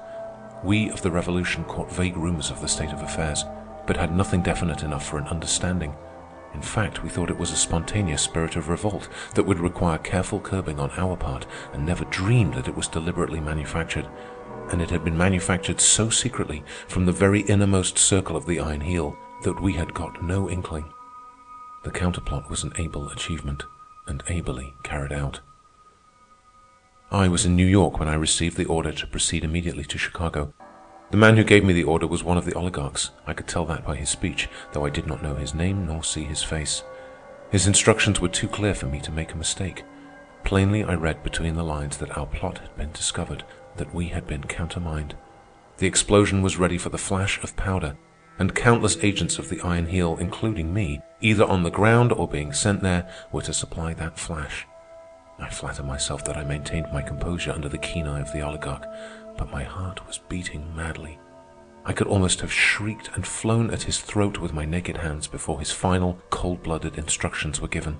[0.62, 3.44] We of the Revolution caught vague rumors of the state of affairs,
[3.88, 5.96] but had nothing definite enough for an understanding.
[6.54, 10.38] In fact, we thought it was a spontaneous spirit of revolt that would require careful
[10.38, 14.06] curbing on our part, and never dreamed that it was deliberately manufactured.
[14.70, 18.82] And it had been manufactured so secretly from the very innermost circle of the Iron
[18.82, 20.92] Heel that we had got no inkling.
[21.84, 23.64] The counterplot was an able achievement,
[24.06, 25.40] and ably carried out.
[27.10, 30.54] I was in New York when I received the order to proceed immediately to Chicago.
[31.10, 33.10] The man who gave me the order was one of the oligarchs.
[33.26, 36.02] I could tell that by his speech, though I did not know his name nor
[36.02, 36.84] see his face.
[37.50, 39.84] His instructions were too clear for me to make a mistake.
[40.42, 43.44] Plainly I read between the lines that our plot had been discovered,
[43.76, 45.14] that we had been countermined.
[45.76, 47.96] The explosion was ready for the flash of powder,
[48.42, 52.52] and countless agents of the Iron Heel, including me, either on the ground or being
[52.52, 54.66] sent there, were to supply that flash.
[55.38, 58.84] I flatter myself that I maintained my composure under the keen eye of the oligarch,
[59.38, 61.20] but my heart was beating madly.
[61.84, 65.60] I could almost have shrieked and flown at his throat with my naked hands before
[65.60, 67.96] his final, cold-blooded instructions were given.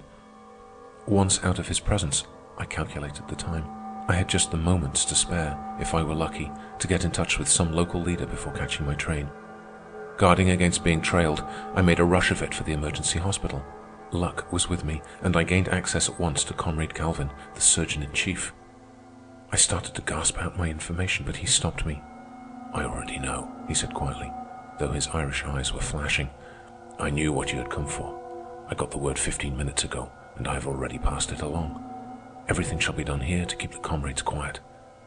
[1.07, 2.25] Once out of his presence,
[2.59, 3.65] I calculated the time.
[4.09, 7.39] I had just the moments to spare, if I were lucky, to get in touch
[7.39, 9.31] with some local leader before catching my train.
[10.19, 11.43] Guarding against being trailed,
[11.75, 13.65] I made a rush of it for the emergency hospital.
[14.13, 18.53] Luck was with me, and I gained access at once to Comrade Galvin, the surgeon-in-chief.
[19.51, 22.03] I started to gasp out my information, but he stopped me.
[22.73, 24.31] I already know, he said quietly,
[24.79, 26.31] though his Irish eyes were flashing.
[26.99, 28.19] I knew what you had come for.
[28.69, 31.83] I got the word fifteen minutes ago, and I have already passed it along.
[32.49, 34.61] Everything shall be done here to keep the comrades quiet.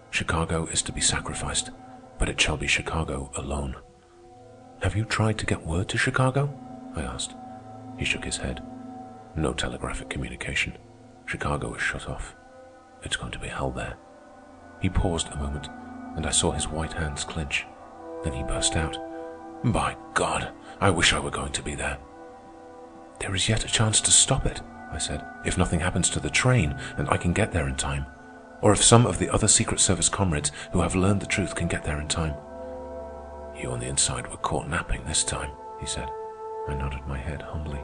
[0.10, 1.70] Chicago is to be sacrificed,
[2.18, 3.76] but it shall be Chicago alone.
[4.82, 6.54] Have you tried to get word to Chicago?
[6.96, 7.36] I asked.
[7.98, 8.64] He shook his head.
[9.36, 10.78] No telegraphic communication.
[11.26, 12.36] Chicago is shut off.
[13.04, 13.98] It's going to be hell there.
[14.82, 15.70] He paused a moment,
[16.16, 17.66] and I saw his white hands clench.
[18.24, 18.98] Then he burst out.
[19.64, 21.98] By God, I wish I were going to be there.
[23.20, 24.62] There is yet a chance to stop it,
[24.92, 28.06] I said, if nothing happens to the train and I can get there in time.
[28.62, 31.68] Or if some of the other Secret Service comrades who have learned the truth can
[31.68, 32.36] get there in time.
[33.58, 36.10] You on the inside were caught napping this time, he said.
[36.68, 37.80] I nodded my head humbly.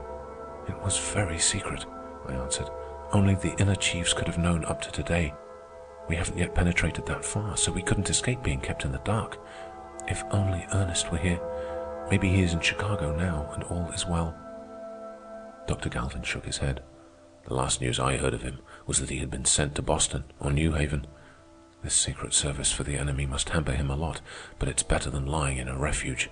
[0.68, 1.86] It was very secret,
[2.28, 2.68] I answered.
[3.12, 5.34] Only the inner chiefs could have known up to today.
[6.08, 9.38] We haven't yet penetrated that far, so we couldn't escape being kept in the dark.
[10.08, 11.40] If only Ernest were here.
[12.10, 14.36] Maybe he is in Chicago now, and all is well.
[15.66, 15.88] Dr.
[15.88, 16.82] Galvin shook his head.
[17.46, 20.24] The last news I heard of him was that he had been sent to Boston
[20.40, 21.06] or New Haven.
[21.82, 24.20] This secret service for the enemy must hamper him a lot,
[24.58, 26.30] but it's better than lying in a refuge.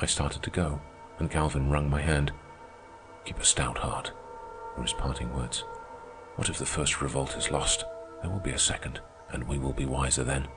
[0.00, 0.80] I started to go,
[1.18, 2.32] and Galvin wrung my hand.
[3.24, 4.12] Keep a stout heart,
[4.76, 5.64] were his parting words.
[6.36, 7.84] What if the first revolt is lost?
[8.20, 10.48] There will be a second, and we will be wiser then.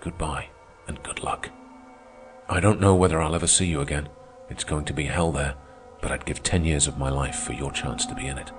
[0.00, 0.50] Goodbye,
[0.86, 1.48] and good luck.
[2.48, 4.10] I don't know whether I'll ever see you again.
[4.50, 5.54] It's going to be hell there,
[6.02, 8.52] but I'd give ten years of my life for your chance to be in it.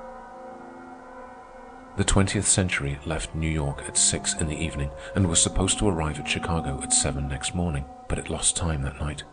[1.97, 5.87] The 20th century left New York at 6 in the evening and was supposed to
[5.87, 9.23] arrive at Chicago at 7 next morning, but it lost time that night.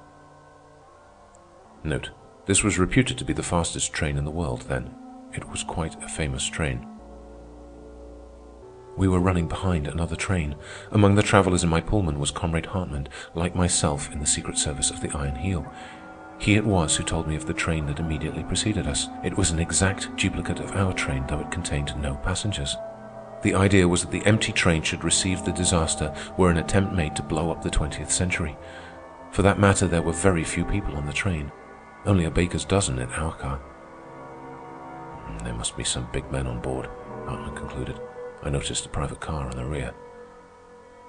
[1.83, 2.11] Note,
[2.47, 4.95] this was reputed to be the fastest train in the world then.
[5.35, 6.87] It was quite a famous train.
[8.97, 10.55] We were running behind another train.
[10.93, 14.91] Among the travelers in my Pullman was Comrade Hartman, like myself in the Secret Service
[14.91, 15.67] of the Iron Heel.
[16.43, 19.09] He it was who told me of the train that immediately preceded us.
[19.23, 22.77] It was an exact duplicate of our train, though it contained no passengers.
[23.43, 27.15] The idea was that the empty train should receive the disaster were an attempt made
[27.15, 28.57] to blow up the 20th century.
[29.31, 31.53] For that matter, there were very few people on the train,
[32.07, 33.59] only a baker's dozen in our car.
[33.59, 36.89] Hmm, there must be some big men on board,
[37.25, 38.01] Hartman concluded.
[38.43, 39.95] I noticed a private car in the rear.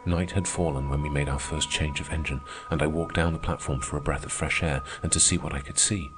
[0.05, 3.33] Night had fallen when we made our first change of engine, and I walked down
[3.33, 6.09] the platform for a breath of fresh air and to see what I could see.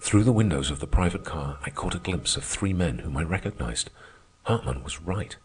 [0.00, 3.16] Through the windows of the private car, I caught a glimpse of three men whom
[3.16, 3.90] I recognized.
[4.44, 5.36] Hartman was right.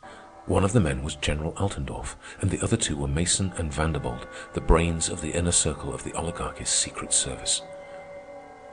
[0.45, 4.27] One of the men was General Altendorff, and the other two were Mason and Vanderbold,
[4.53, 7.61] the brains of the inner circle of the oligarchy's secret service.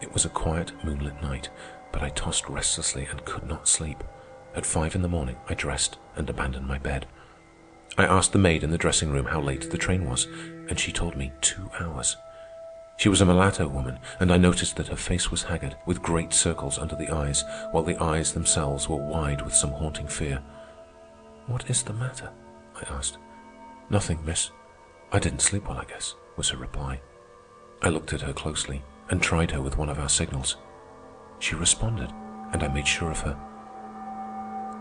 [0.00, 1.48] It was a quiet, moonlit night,
[1.92, 4.02] but I tossed restlessly and could not sleep.
[4.54, 7.06] At five in the morning, I dressed and abandoned my bed.
[7.98, 10.26] I asked the maid in the dressing room how late the train was,
[10.68, 12.16] and she told me two hours.
[12.96, 16.32] She was a mulatto woman, and I noticed that her face was haggard, with great
[16.32, 20.40] circles under the eyes, while the eyes themselves were wide with some haunting fear.
[21.46, 22.30] "What is the matter?"
[22.76, 23.18] I asked.
[23.90, 24.50] "Nothing, miss.
[25.10, 27.00] I didn't sleep well, I guess," was her reply.
[27.82, 30.56] I looked at her closely and tried her with one of our signals.
[31.40, 32.12] She responded,
[32.52, 33.36] and I made sure of her.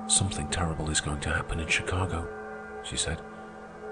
[0.07, 2.27] "Something terrible is going to happen in Chicago,"
[2.83, 3.21] she said.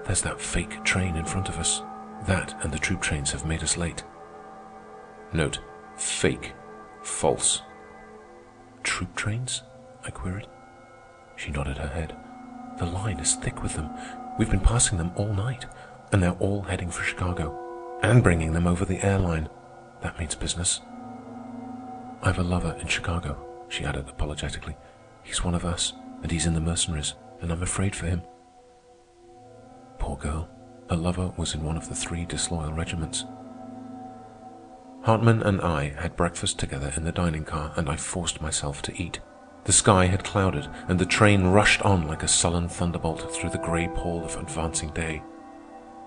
[0.04, 1.82] "There's that fake train in front of us.
[2.26, 4.04] That and the troop trains have made us late."
[5.32, 5.60] Note:
[5.96, 6.54] fake,
[7.02, 7.62] false.
[8.82, 9.62] "Troop trains?"
[10.04, 10.46] I queried.
[11.36, 12.16] She nodded her head.
[12.78, 13.90] The line is thick with them.
[14.38, 15.66] We've been passing them all night,
[16.12, 19.48] and they're all heading for Chicago, and bringing them over the air line.
[20.00, 20.80] That means business.
[22.22, 23.36] I've a lover in Chicago,
[23.68, 24.76] she added apologetically.
[25.22, 28.22] He's one of us, and he's in the mercenaries, and I'm afraid for him.
[30.00, 30.48] Poor girl.
[30.88, 33.24] Her lover was in one of the three disloyal regiments.
[35.02, 39.02] Hartman and I had breakfast together in the dining car, and I forced myself to
[39.02, 39.20] eat.
[39.64, 43.58] The sky had clouded, and the train rushed on like a sullen thunderbolt through the
[43.58, 45.22] gray pall of advancing day.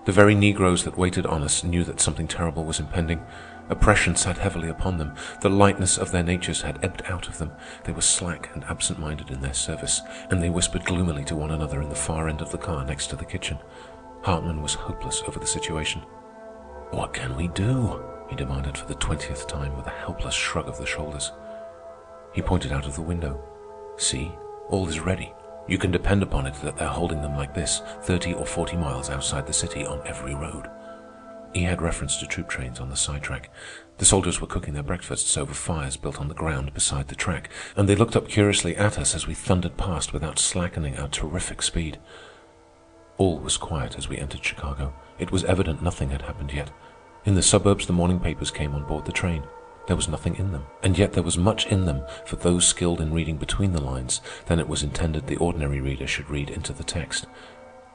[0.04, 3.22] The very negroes that waited on us knew that something terrible was impending.
[3.70, 5.14] Oppression sat heavily upon them.
[5.40, 7.52] The lightness of their natures had ebbed out of them.
[7.84, 11.80] They were slack and absent-minded in their service, and they whispered gloomily to one another
[11.80, 13.58] in the far end of the car next to the kitchen.
[14.22, 16.02] Hartman was hopeless over the situation.
[16.90, 20.78] "What can we do?" he demanded for the twentieth time with a helpless shrug of
[20.78, 21.32] the shoulders.
[22.32, 23.40] He pointed out of the window.
[23.96, 24.32] See,
[24.68, 25.32] all is ready.
[25.66, 29.08] You can depend upon it that they're holding them like this, thirty or forty miles
[29.08, 30.68] outside the city on every road.
[31.54, 33.48] He had reference to troop trains on the sidetrack.
[33.98, 37.48] The soldiers were cooking their breakfasts over fires built on the ground beside the track,
[37.76, 41.62] and they looked up curiously at us as we thundered past without slackening our terrific
[41.62, 42.00] speed.
[43.18, 44.92] All was quiet as we entered Chicago.
[45.20, 46.72] It was evident nothing had happened yet.
[47.24, 49.44] In the suburbs the morning papers came on board the train.
[49.86, 53.00] There was nothing in them, and yet there was much in them for those skilled
[53.00, 56.72] in reading between the lines than it was intended the ordinary reader should read into
[56.72, 57.26] the text.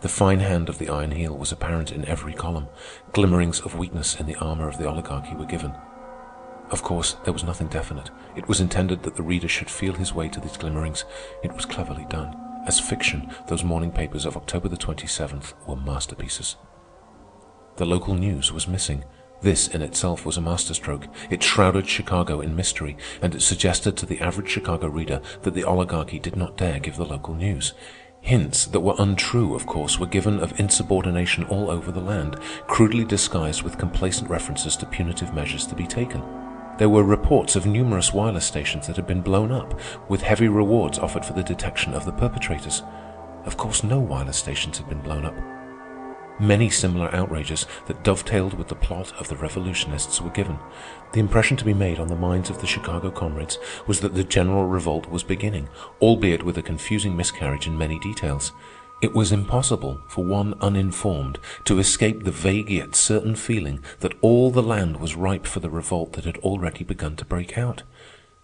[0.01, 2.69] The fine hand of the Iron Heel was apparent in every column.
[3.11, 5.73] Glimmerings of weakness in the armor of the oligarchy were given.
[6.71, 8.09] Of course, there was nothing definite.
[8.33, 11.03] It was intended that the reader should feel his way to these glimmerings.
[11.43, 12.33] It was cleverly done.
[12.65, 16.55] As fiction, those morning papers of October the 27th were masterpieces.
[17.75, 19.03] The local news was missing.
[19.41, 21.07] This in itself was a masterstroke.
[21.29, 25.63] It shrouded Chicago in mystery, and it suggested to the average Chicago reader that the
[25.65, 27.73] oligarchy did not dare give the local news.
[28.21, 32.35] Hints that were untrue, of course, were given of insubordination all over the land,
[32.67, 36.21] crudely disguised with complacent references to punitive measures to be taken.
[36.77, 40.99] There were reports of numerous wireless stations that had been blown up, with heavy rewards
[40.99, 42.83] offered for the detection of the perpetrators.
[43.45, 45.35] Of course, no wireless stations had been blown up.
[46.39, 50.57] Many similar outrages that dovetailed with the plot of the revolutionists were given.
[51.11, 54.23] The impression to be made on the minds of the Chicago comrades was that the
[54.23, 55.67] general revolt was beginning,
[56.01, 58.53] albeit with a confusing miscarriage in many details.
[59.01, 64.49] It was impossible for one uninformed to escape the vague yet certain feeling that all
[64.49, 67.83] the land was ripe for the revolt that had already begun to break out.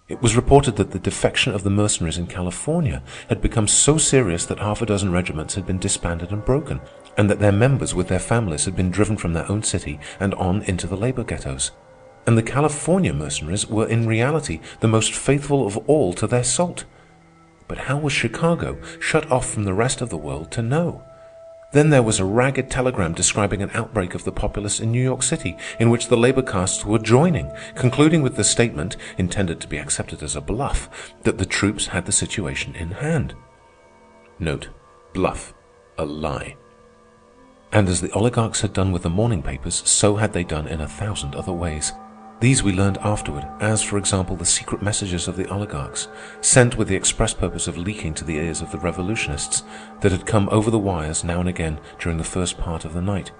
[0.08, 4.46] It was reported that the defection of the mercenaries in California had become so serious
[4.46, 6.80] that half a dozen regiments had been disbanded and broken,
[7.18, 10.34] and that their members with their families had been driven from their own city and
[10.36, 11.72] on into the labor ghettos.
[12.28, 16.86] And the California mercenaries were in reality the most faithful of all to their salt.
[17.68, 21.04] But how was Chicago, shut off from the rest of the world, to know?
[21.72, 25.22] Then there was a ragged telegram describing an outbreak of the populace in New York
[25.22, 29.78] City, in which the labor castes were joining, concluding with the statement, intended to be
[29.78, 33.34] accepted as a bluff, that the troops had the situation in hand.
[34.40, 34.70] Note,
[35.14, 35.54] bluff,
[35.98, 36.56] a lie.
[37.76, 40.80] And as the oligarchs had done with the morning papers, so had they done in
[40.80, 41.92] a thousand other ways.
[42.40, 46.08] These we learned afterward, as, for example, the secret messages of the oligarchs,
[46.40, 49.64] sent with the express purpose of leaking to the ears of the revolutionists,
[50.00, 53.02] that had come over the wires now and again during the first part of the
[53.02, 53.34] night.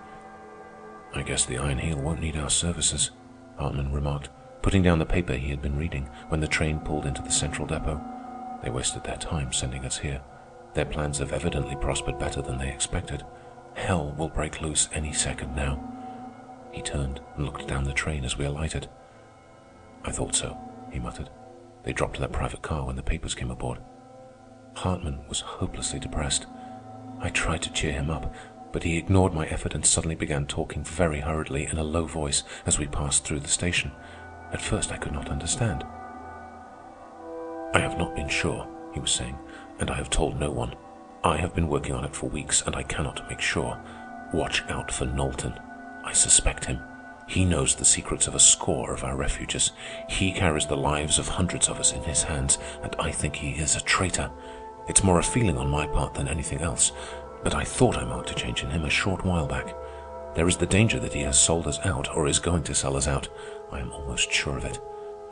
[1.16, 3.12] "I guess the Iron Heel won't need our services,"
[3.58, 4.28] Hartman remarked,
[4.62, 7.66] putting down the paper he had been reading when the train pulled into the central
[7.66, 8.02] depot.
[8.62, 10.20] "They wasted their time sending us here.
[10.74, 13.24] Their plans have evidently prospered better than they expected.
[13.76, 15.80] Hell will break loose any second now.
[16.72, 18.90] He turned and looked down the train as we alighted.
[20.04, 20.58] I thought so,
[20.92, 21.30] he muttered.
[21.84, 23.80] They dropped their private car when the papers came aboard.
[24.76, 26.48] Hartman was hopelessly depressed.
[27.20, 28.34] I tried to cheer him up,
[28.72, 32.44] but he ignored my effort and suddenly began talking very hurriedly in a low voice
[32.66, 33.92] as we passed through the station.
[34.52, 35.86] At first I could not understand.
[37.74, 39.38] I have not been sure, he was saying,
[39.80, 40.76] and I have told no one.
[41.26, 43.80] I have been working on it for weeks, and I cannot make sure.
[44.32, 45.60] Watch out for Knowlton.
[46.04, 46.80] I suspect him.
[47.28, 49.72] He knows the secrets of a score of our refuges.
[50.08, 53.54] He carries the lives of hundreds of us in his hands, and I think he
[53.54, 54.30] is a traitor.
[54.88, 56.92] It's more a feeling on my part than anything else,
[57.44, 59.76] but I thought I marked a change in him a short while back.
[60.36, 62.96] There is the danger that he has sold us out or is going to sell
[62.96, 63.30] us out.
[63.72, 64.80] I am almost sure of it.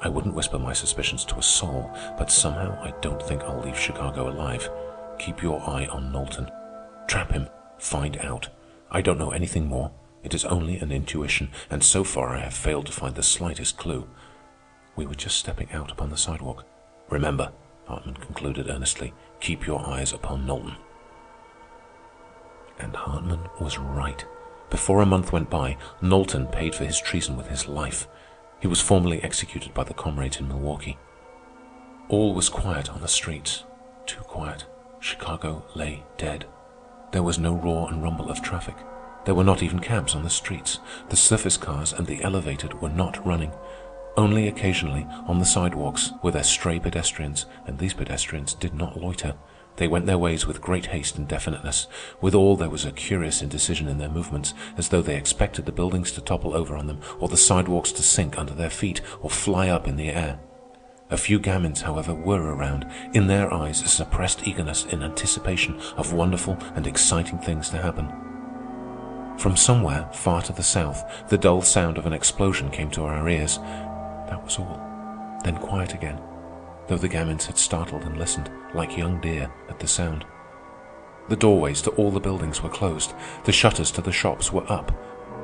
[0.02, 3.78] I wouldn't whisper my suspicions to a soul, but somehow I don't think I'll leave
[3.78, 4.68] Chicago alive.
[5.24, 6.52] Keep your eye on Knowlton.
[7.08, 7.48] Trap him.
[7.78, 8.50] Find out.
[8.92, 9.90] I don't know anything more.
[10.22, 13.78] It is only an intuition, and so far I have failed to find the slightest
[13.78, 14.06] clue.
[14.98, 16.66] We were just stepping out upon the sidewalk.
[17.10, 17.54] Remember,
[17.86, 20.76] Hartman concluded earnestly, keep your eyes upon Knowlton.
[22.80, 24.26] And Hartman was right.
[24.70, 28.10] Before a month went by, Knowlton paid for his treason with his life.
[28.60, 30.98] He was formally executed by the comrades in Milwaukee.
[32.10, 33.64] All was quiet on the streets.
[34.06, 34.66] Too quiet.
[35.04, 36.46] Chicago lay dead.
[37.12, 38.78] There was no roar and rumble of traffic.
[39.26, 40.80] There were not even cabs on the streets.
[41.10, 43.52] The surface cars and the elevated were not running.
[44.16, 49.36] Only occasionally, on the sidewalks, were there stray pedestrians, and these pedestrians did not loiter.
[49.76, 51.88] They went their ways with great haste and definiteness.
[52.22, 56.14] Withal, there was a curious indecision in their movements, as though they expected the buildings
[56.14, 59.68] to topple over on them, or the sidewalks to sink under their feet, or fly
[59.68, 60.40] up in the air.
[61.10, 66.14] A few gamins, however, were around, in their eyes a suppressed eagerness in anticipation of
[66.14, 68.12] wonderful and exciting things to happen.
[69.38, 73.28] From somewhere far to the south, the dull sound of an explosion came to our
[73.28, 73.58] ears.
[74.30, 74.82] That was all.
[75.44, 76.22] Then quiet again,
[76.88, 80.26] though the gamins had startled and listened, like young deer, at the sound.
[81.30, 83.14] The doorways to all the buildings were closed.
[83.46, 84.92] The shutters to the shops were up.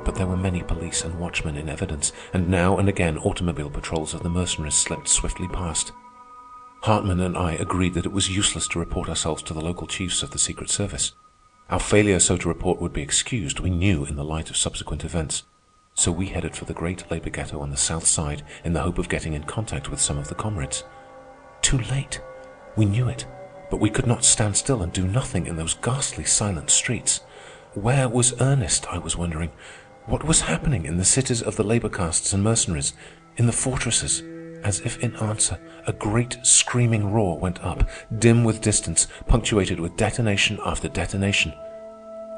[0.04, 4.14] But there were many police and watchmen in evidence, and now and again automobile patrols
[4.14, 5.92] of the mercenaries slipped swiftly past.
[6.82, 10.22] Hartman and I agreed that it was useless to report ourselves to the local chiefs
[10.22, 11.12] of the Secret Service.
[11.68, 15.04] Our failure so to report would be excused, we knew, in the light of subsequent
[15.04, 15.44] events.
[15.94, 18.98] So we headed for the great labor ghetto on the south side in the hope
[18.98, 20.84] of getting in contact with some of the comrades.
[21.60, 22.20] Too late.
[22.74, 23.26] We knew it,
[23.70, 27.20] but we could not stand still and do nothing in those ghastly silent streets.
[27.74, 29.52] Where was Ernest, I was wondering?
[30.06, 32.94] What was happening in the cities of the labor castes and mercenaries,
[33.36, 34.22] in the fortresses?
[34.64, 37.88] As if in answer, a great screaming roar went up,
[38.18, 41.52] dim with distance, punctuated with detonation after detonation.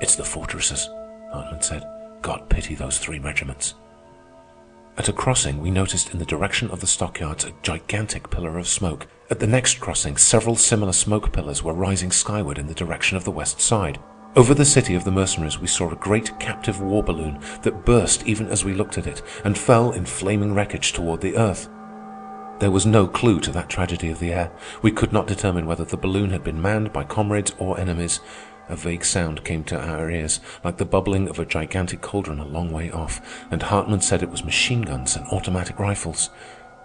[0.01, 0.89] It's the fortresses,
[1.33, 1.85] Hartman said.
[2.21, 3.75] God pity those three regiments.
[4.99, 8.69] At a crossing, we noticed in the direction of the stockyards a gigantic pillar of
[8.69, 9.07] smoke.
[9.31, 13.25] At the next crossing, several similar smoke pillars were rising skyward in the direction of
[13.25, 13.99] the west side.
[14.35, 18.27] Over the city of the mercenaries, we saw a great captive war balloon that burst
[18.27, 21.69] even as we looked at it and fell in flaming wreckage toward the earth.
[22.59, 24.51] There was no clue to that tragedy of the air.
[24.81, 28.21] We could not determine whether the balloon had been manned by comrades or enemies.
[28.71, 32.47] A vague sound came to our ears, like the bubbling of a gigantic cauldron a
[32.47, 36.31] long way off, and Hartman said it was machine guns and automatic rifles.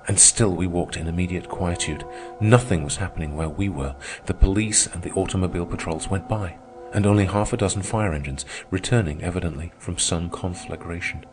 [0.10, 2.04] And still we walked in immediate quietude.
[2.42, 3.96] Nothing was happening where we were.
[4.26, 6.58] The police and the automobile patrols went by,
[6.94, 11.26] and only half a dozen fire engines, returning evidently from some conflagration.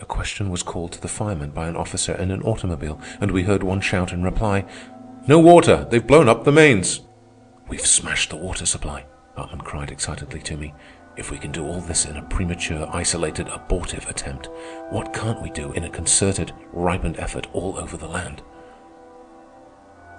[0.00, 3.44] A question was called to the firemen by an officer in an automobile, and we
[3.44, 4.64] heard one shout in reply,
[5.28, 5.86] "No water!
[5.88, 7.02] They've blown up the mains!"
[7.68, 10.74] "We've smashed the water supply," Hartman cried excitedly to me.
[11.16, 14.48] "If we can do all this in a premature, isolated, abortive attempt,
[14.90, 18.42] what can't we do in a concerted, ripened effort all over the land?"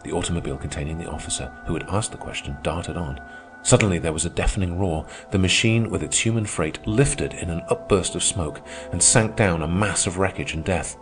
[0.04, 3.20] The automobile containing the officer who had asked the question darted on.
[3.64, 5.06] Suddenly there was a deafening roar.
[5.32, 8.62] The machine with its human freight lifted in an upburst of smoke
[8.92, 10.98] and sank down a mass of wreckage and death.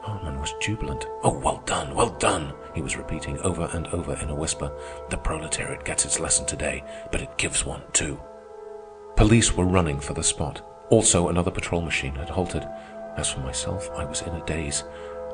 [0.00, 1.06] Hartman was jubilant.
[1.22, 4.72] "Oh, well done, well done," he was repeating over and over in a whisper.
[5.08, 8.20] "The proletariat gets its lesson today, but it gives one, too."
[9.16, 10.62] Police were running for the spot.
[10.90, 12.66] Also, another patrol machine had halted.
[13.16, 14.84] As for myself, I was in a daze.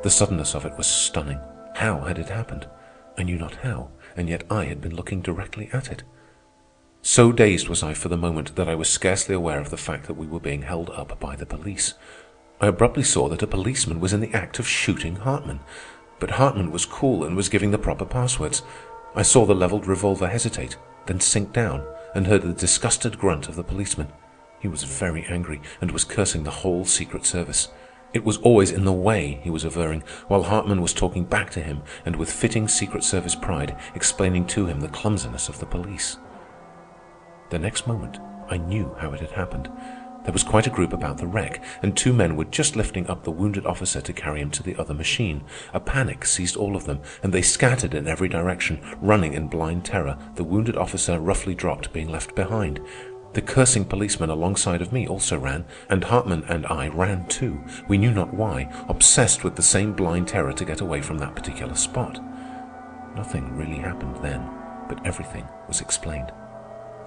[0.03, 1.41] The suddenness of it was stunning.
[1.75, 2.69] How had it happened?
[3.19, 6.05] I knew not how, and yet I had been looking directly at it.
[7.03, 10.07] So dazed was I for the moment that I was scarcely aware of the fact
[10.07, 11.95] that we were being held up by the police.
[12.61, 15.61] I abruptly saw that a policeman was in the act of shooting Hartman.
[16.19, 18.63] But Hartman was cool and was giving the proper passwords.
[19.15, 20.77] I saw the leveled revolver hesitate,
[21.07, 24.09] then sink down, and heard the disgusted grunt of the policeman.
[24.61, 27.69] He was very angry and was cursing the whole Secret Service.
[28.13, 31.63] It was always in the way, he was averring, while Hartman was talking back to
[31.63, 36.19] him and with fitting Secret Service pride explaining to him the clumsiness of the police.
[37.51, 39.69] The next moment, I knew how it had happened.
[40.23, 43.25] There was quite a group about the wreck, and two men were just lifting up
[43.25, 45.43] the wounded officer to carry him to the other machine.
[45.75, 49.85] A panic seized all of them, and they scattered in every direction, running in blind
[49.85, 52.81] terror, the wounded officer roughly dropped being left behind.
[53.33, 57.99] The cursing policeman alongside of me also ran, and Hartman and I ran too, we
[57.99, 61.75] knew not why, obsessed with the same blind terror to get away from that particular
[61.75, 62.21] spot.
[63.17, 64.49] Nothing really happened then,
[64.89, 66.33] but everything was explained.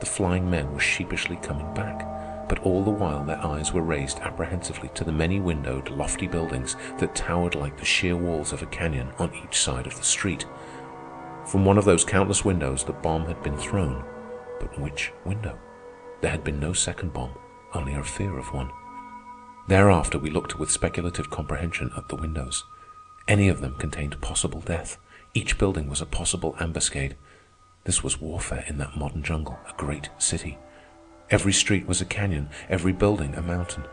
[0.03, 2.05] The flying men were sheepishly coming back
[2.49, 7.15] but all the while their eyes were raised apprehensively to the many-windowed, lofty buildings that
[7.15, 10.45] towered like the sheer walls of a canyon on each side of the street.
[11.47, 14.05] From one of those countless windows the bomb had been thrown.
[14.59, 15.57] But which window?
[16.21, 17.31] There had been no second bomb,
[17.73, 18.69] only our fear of one.
[19.67, 22.65] Thereafter we looked with speculative comprehension at the windows.
[23.27, 24.97] Any of them contained possible death.
[25.33, 27.15] Each building was a possible ambuscade.
[27.85, 30.57] This was warfare in that modern jungle, a great city.
[31.29, 33.83] Every street was a canyon, every building a mountain.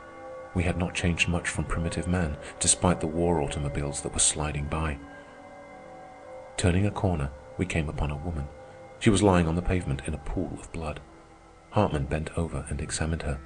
[0.55, 4.66] We had not changed much from primitive man, despite the war automobiles that were sliding
[4.66, 4.99] by.
[6.57, 8.47] Turning a corner, we came upon a woman.
[9.01, 11.01] She was lying on the pavement in a pool of blood.
[11.70, 13.41] Hartman bent over and examined her.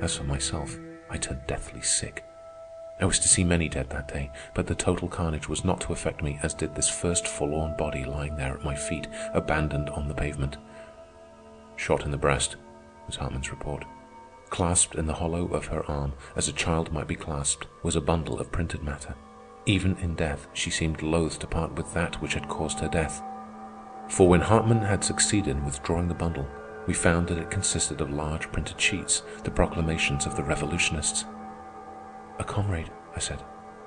[0.00, 0.78] As for myself,
[1.10, 2.24] I turned deathly sick.
[3.02, 5.92] I was to see many dead that day, but the total carnage was not to
[5.92, 10.06] affect me as did this first forlorn body lying there at my feet, abandoned on
[10.06, 10.56] the pavement.
[11.74, 12.54] Shot in the breast,
[13.08, 13.84] was Hartman's report.
[14.50, 18.00] Clasped in the hollow of her arm, as a child might be clasped, was a
[18.00, 19.16] bundle of printed matter.
[19.66, 23.20] Even in death, she seemed loath to part with that which had caused her death.
[24.10, 26.46] For when Hartman had succeeded in withdrawing the bundle,
[26.86, 31.24] we found that it consisted of large printed sheets, the proclamations of the revolutionists.
[32.38, 33.42] A comrade, I said,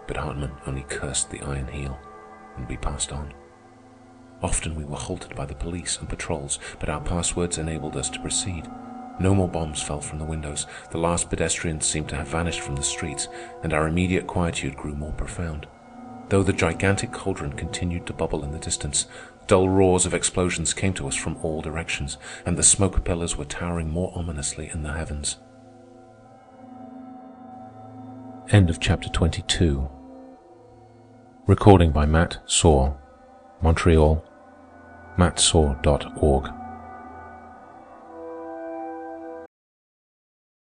[0.08, 2.00] but Hartman only cursed the iron heel,
[2.58, 3.34] and we passed on.
[4.42, 8.20] Often we were halted by the police and patrols, but our passwords enabled us to
[8.20, 8.70] proceed.
[9.20, 10.68] No more bombs fell from the windows.
[10.92, 13.28] The last pedestrians seemed to have vanished from the streets,
[13.64, 15.68] and our immediate quietude grew more profound.
[16.30, 19.08] Though the gigantic cauldron continued to bubble in the distance,
[19.48, 23.46] dull roars of explosions came to us from all directions, and the smoke pillars were
[23.46, 25.38] towering more ominously in the heavens.
[28.52, 29.90] End of chapter 22.
[31.48, 32.94] Recording by Matt Saw,
[33.64, 34.24] Montreal,
[35.18, 36.55] mattsaw.org.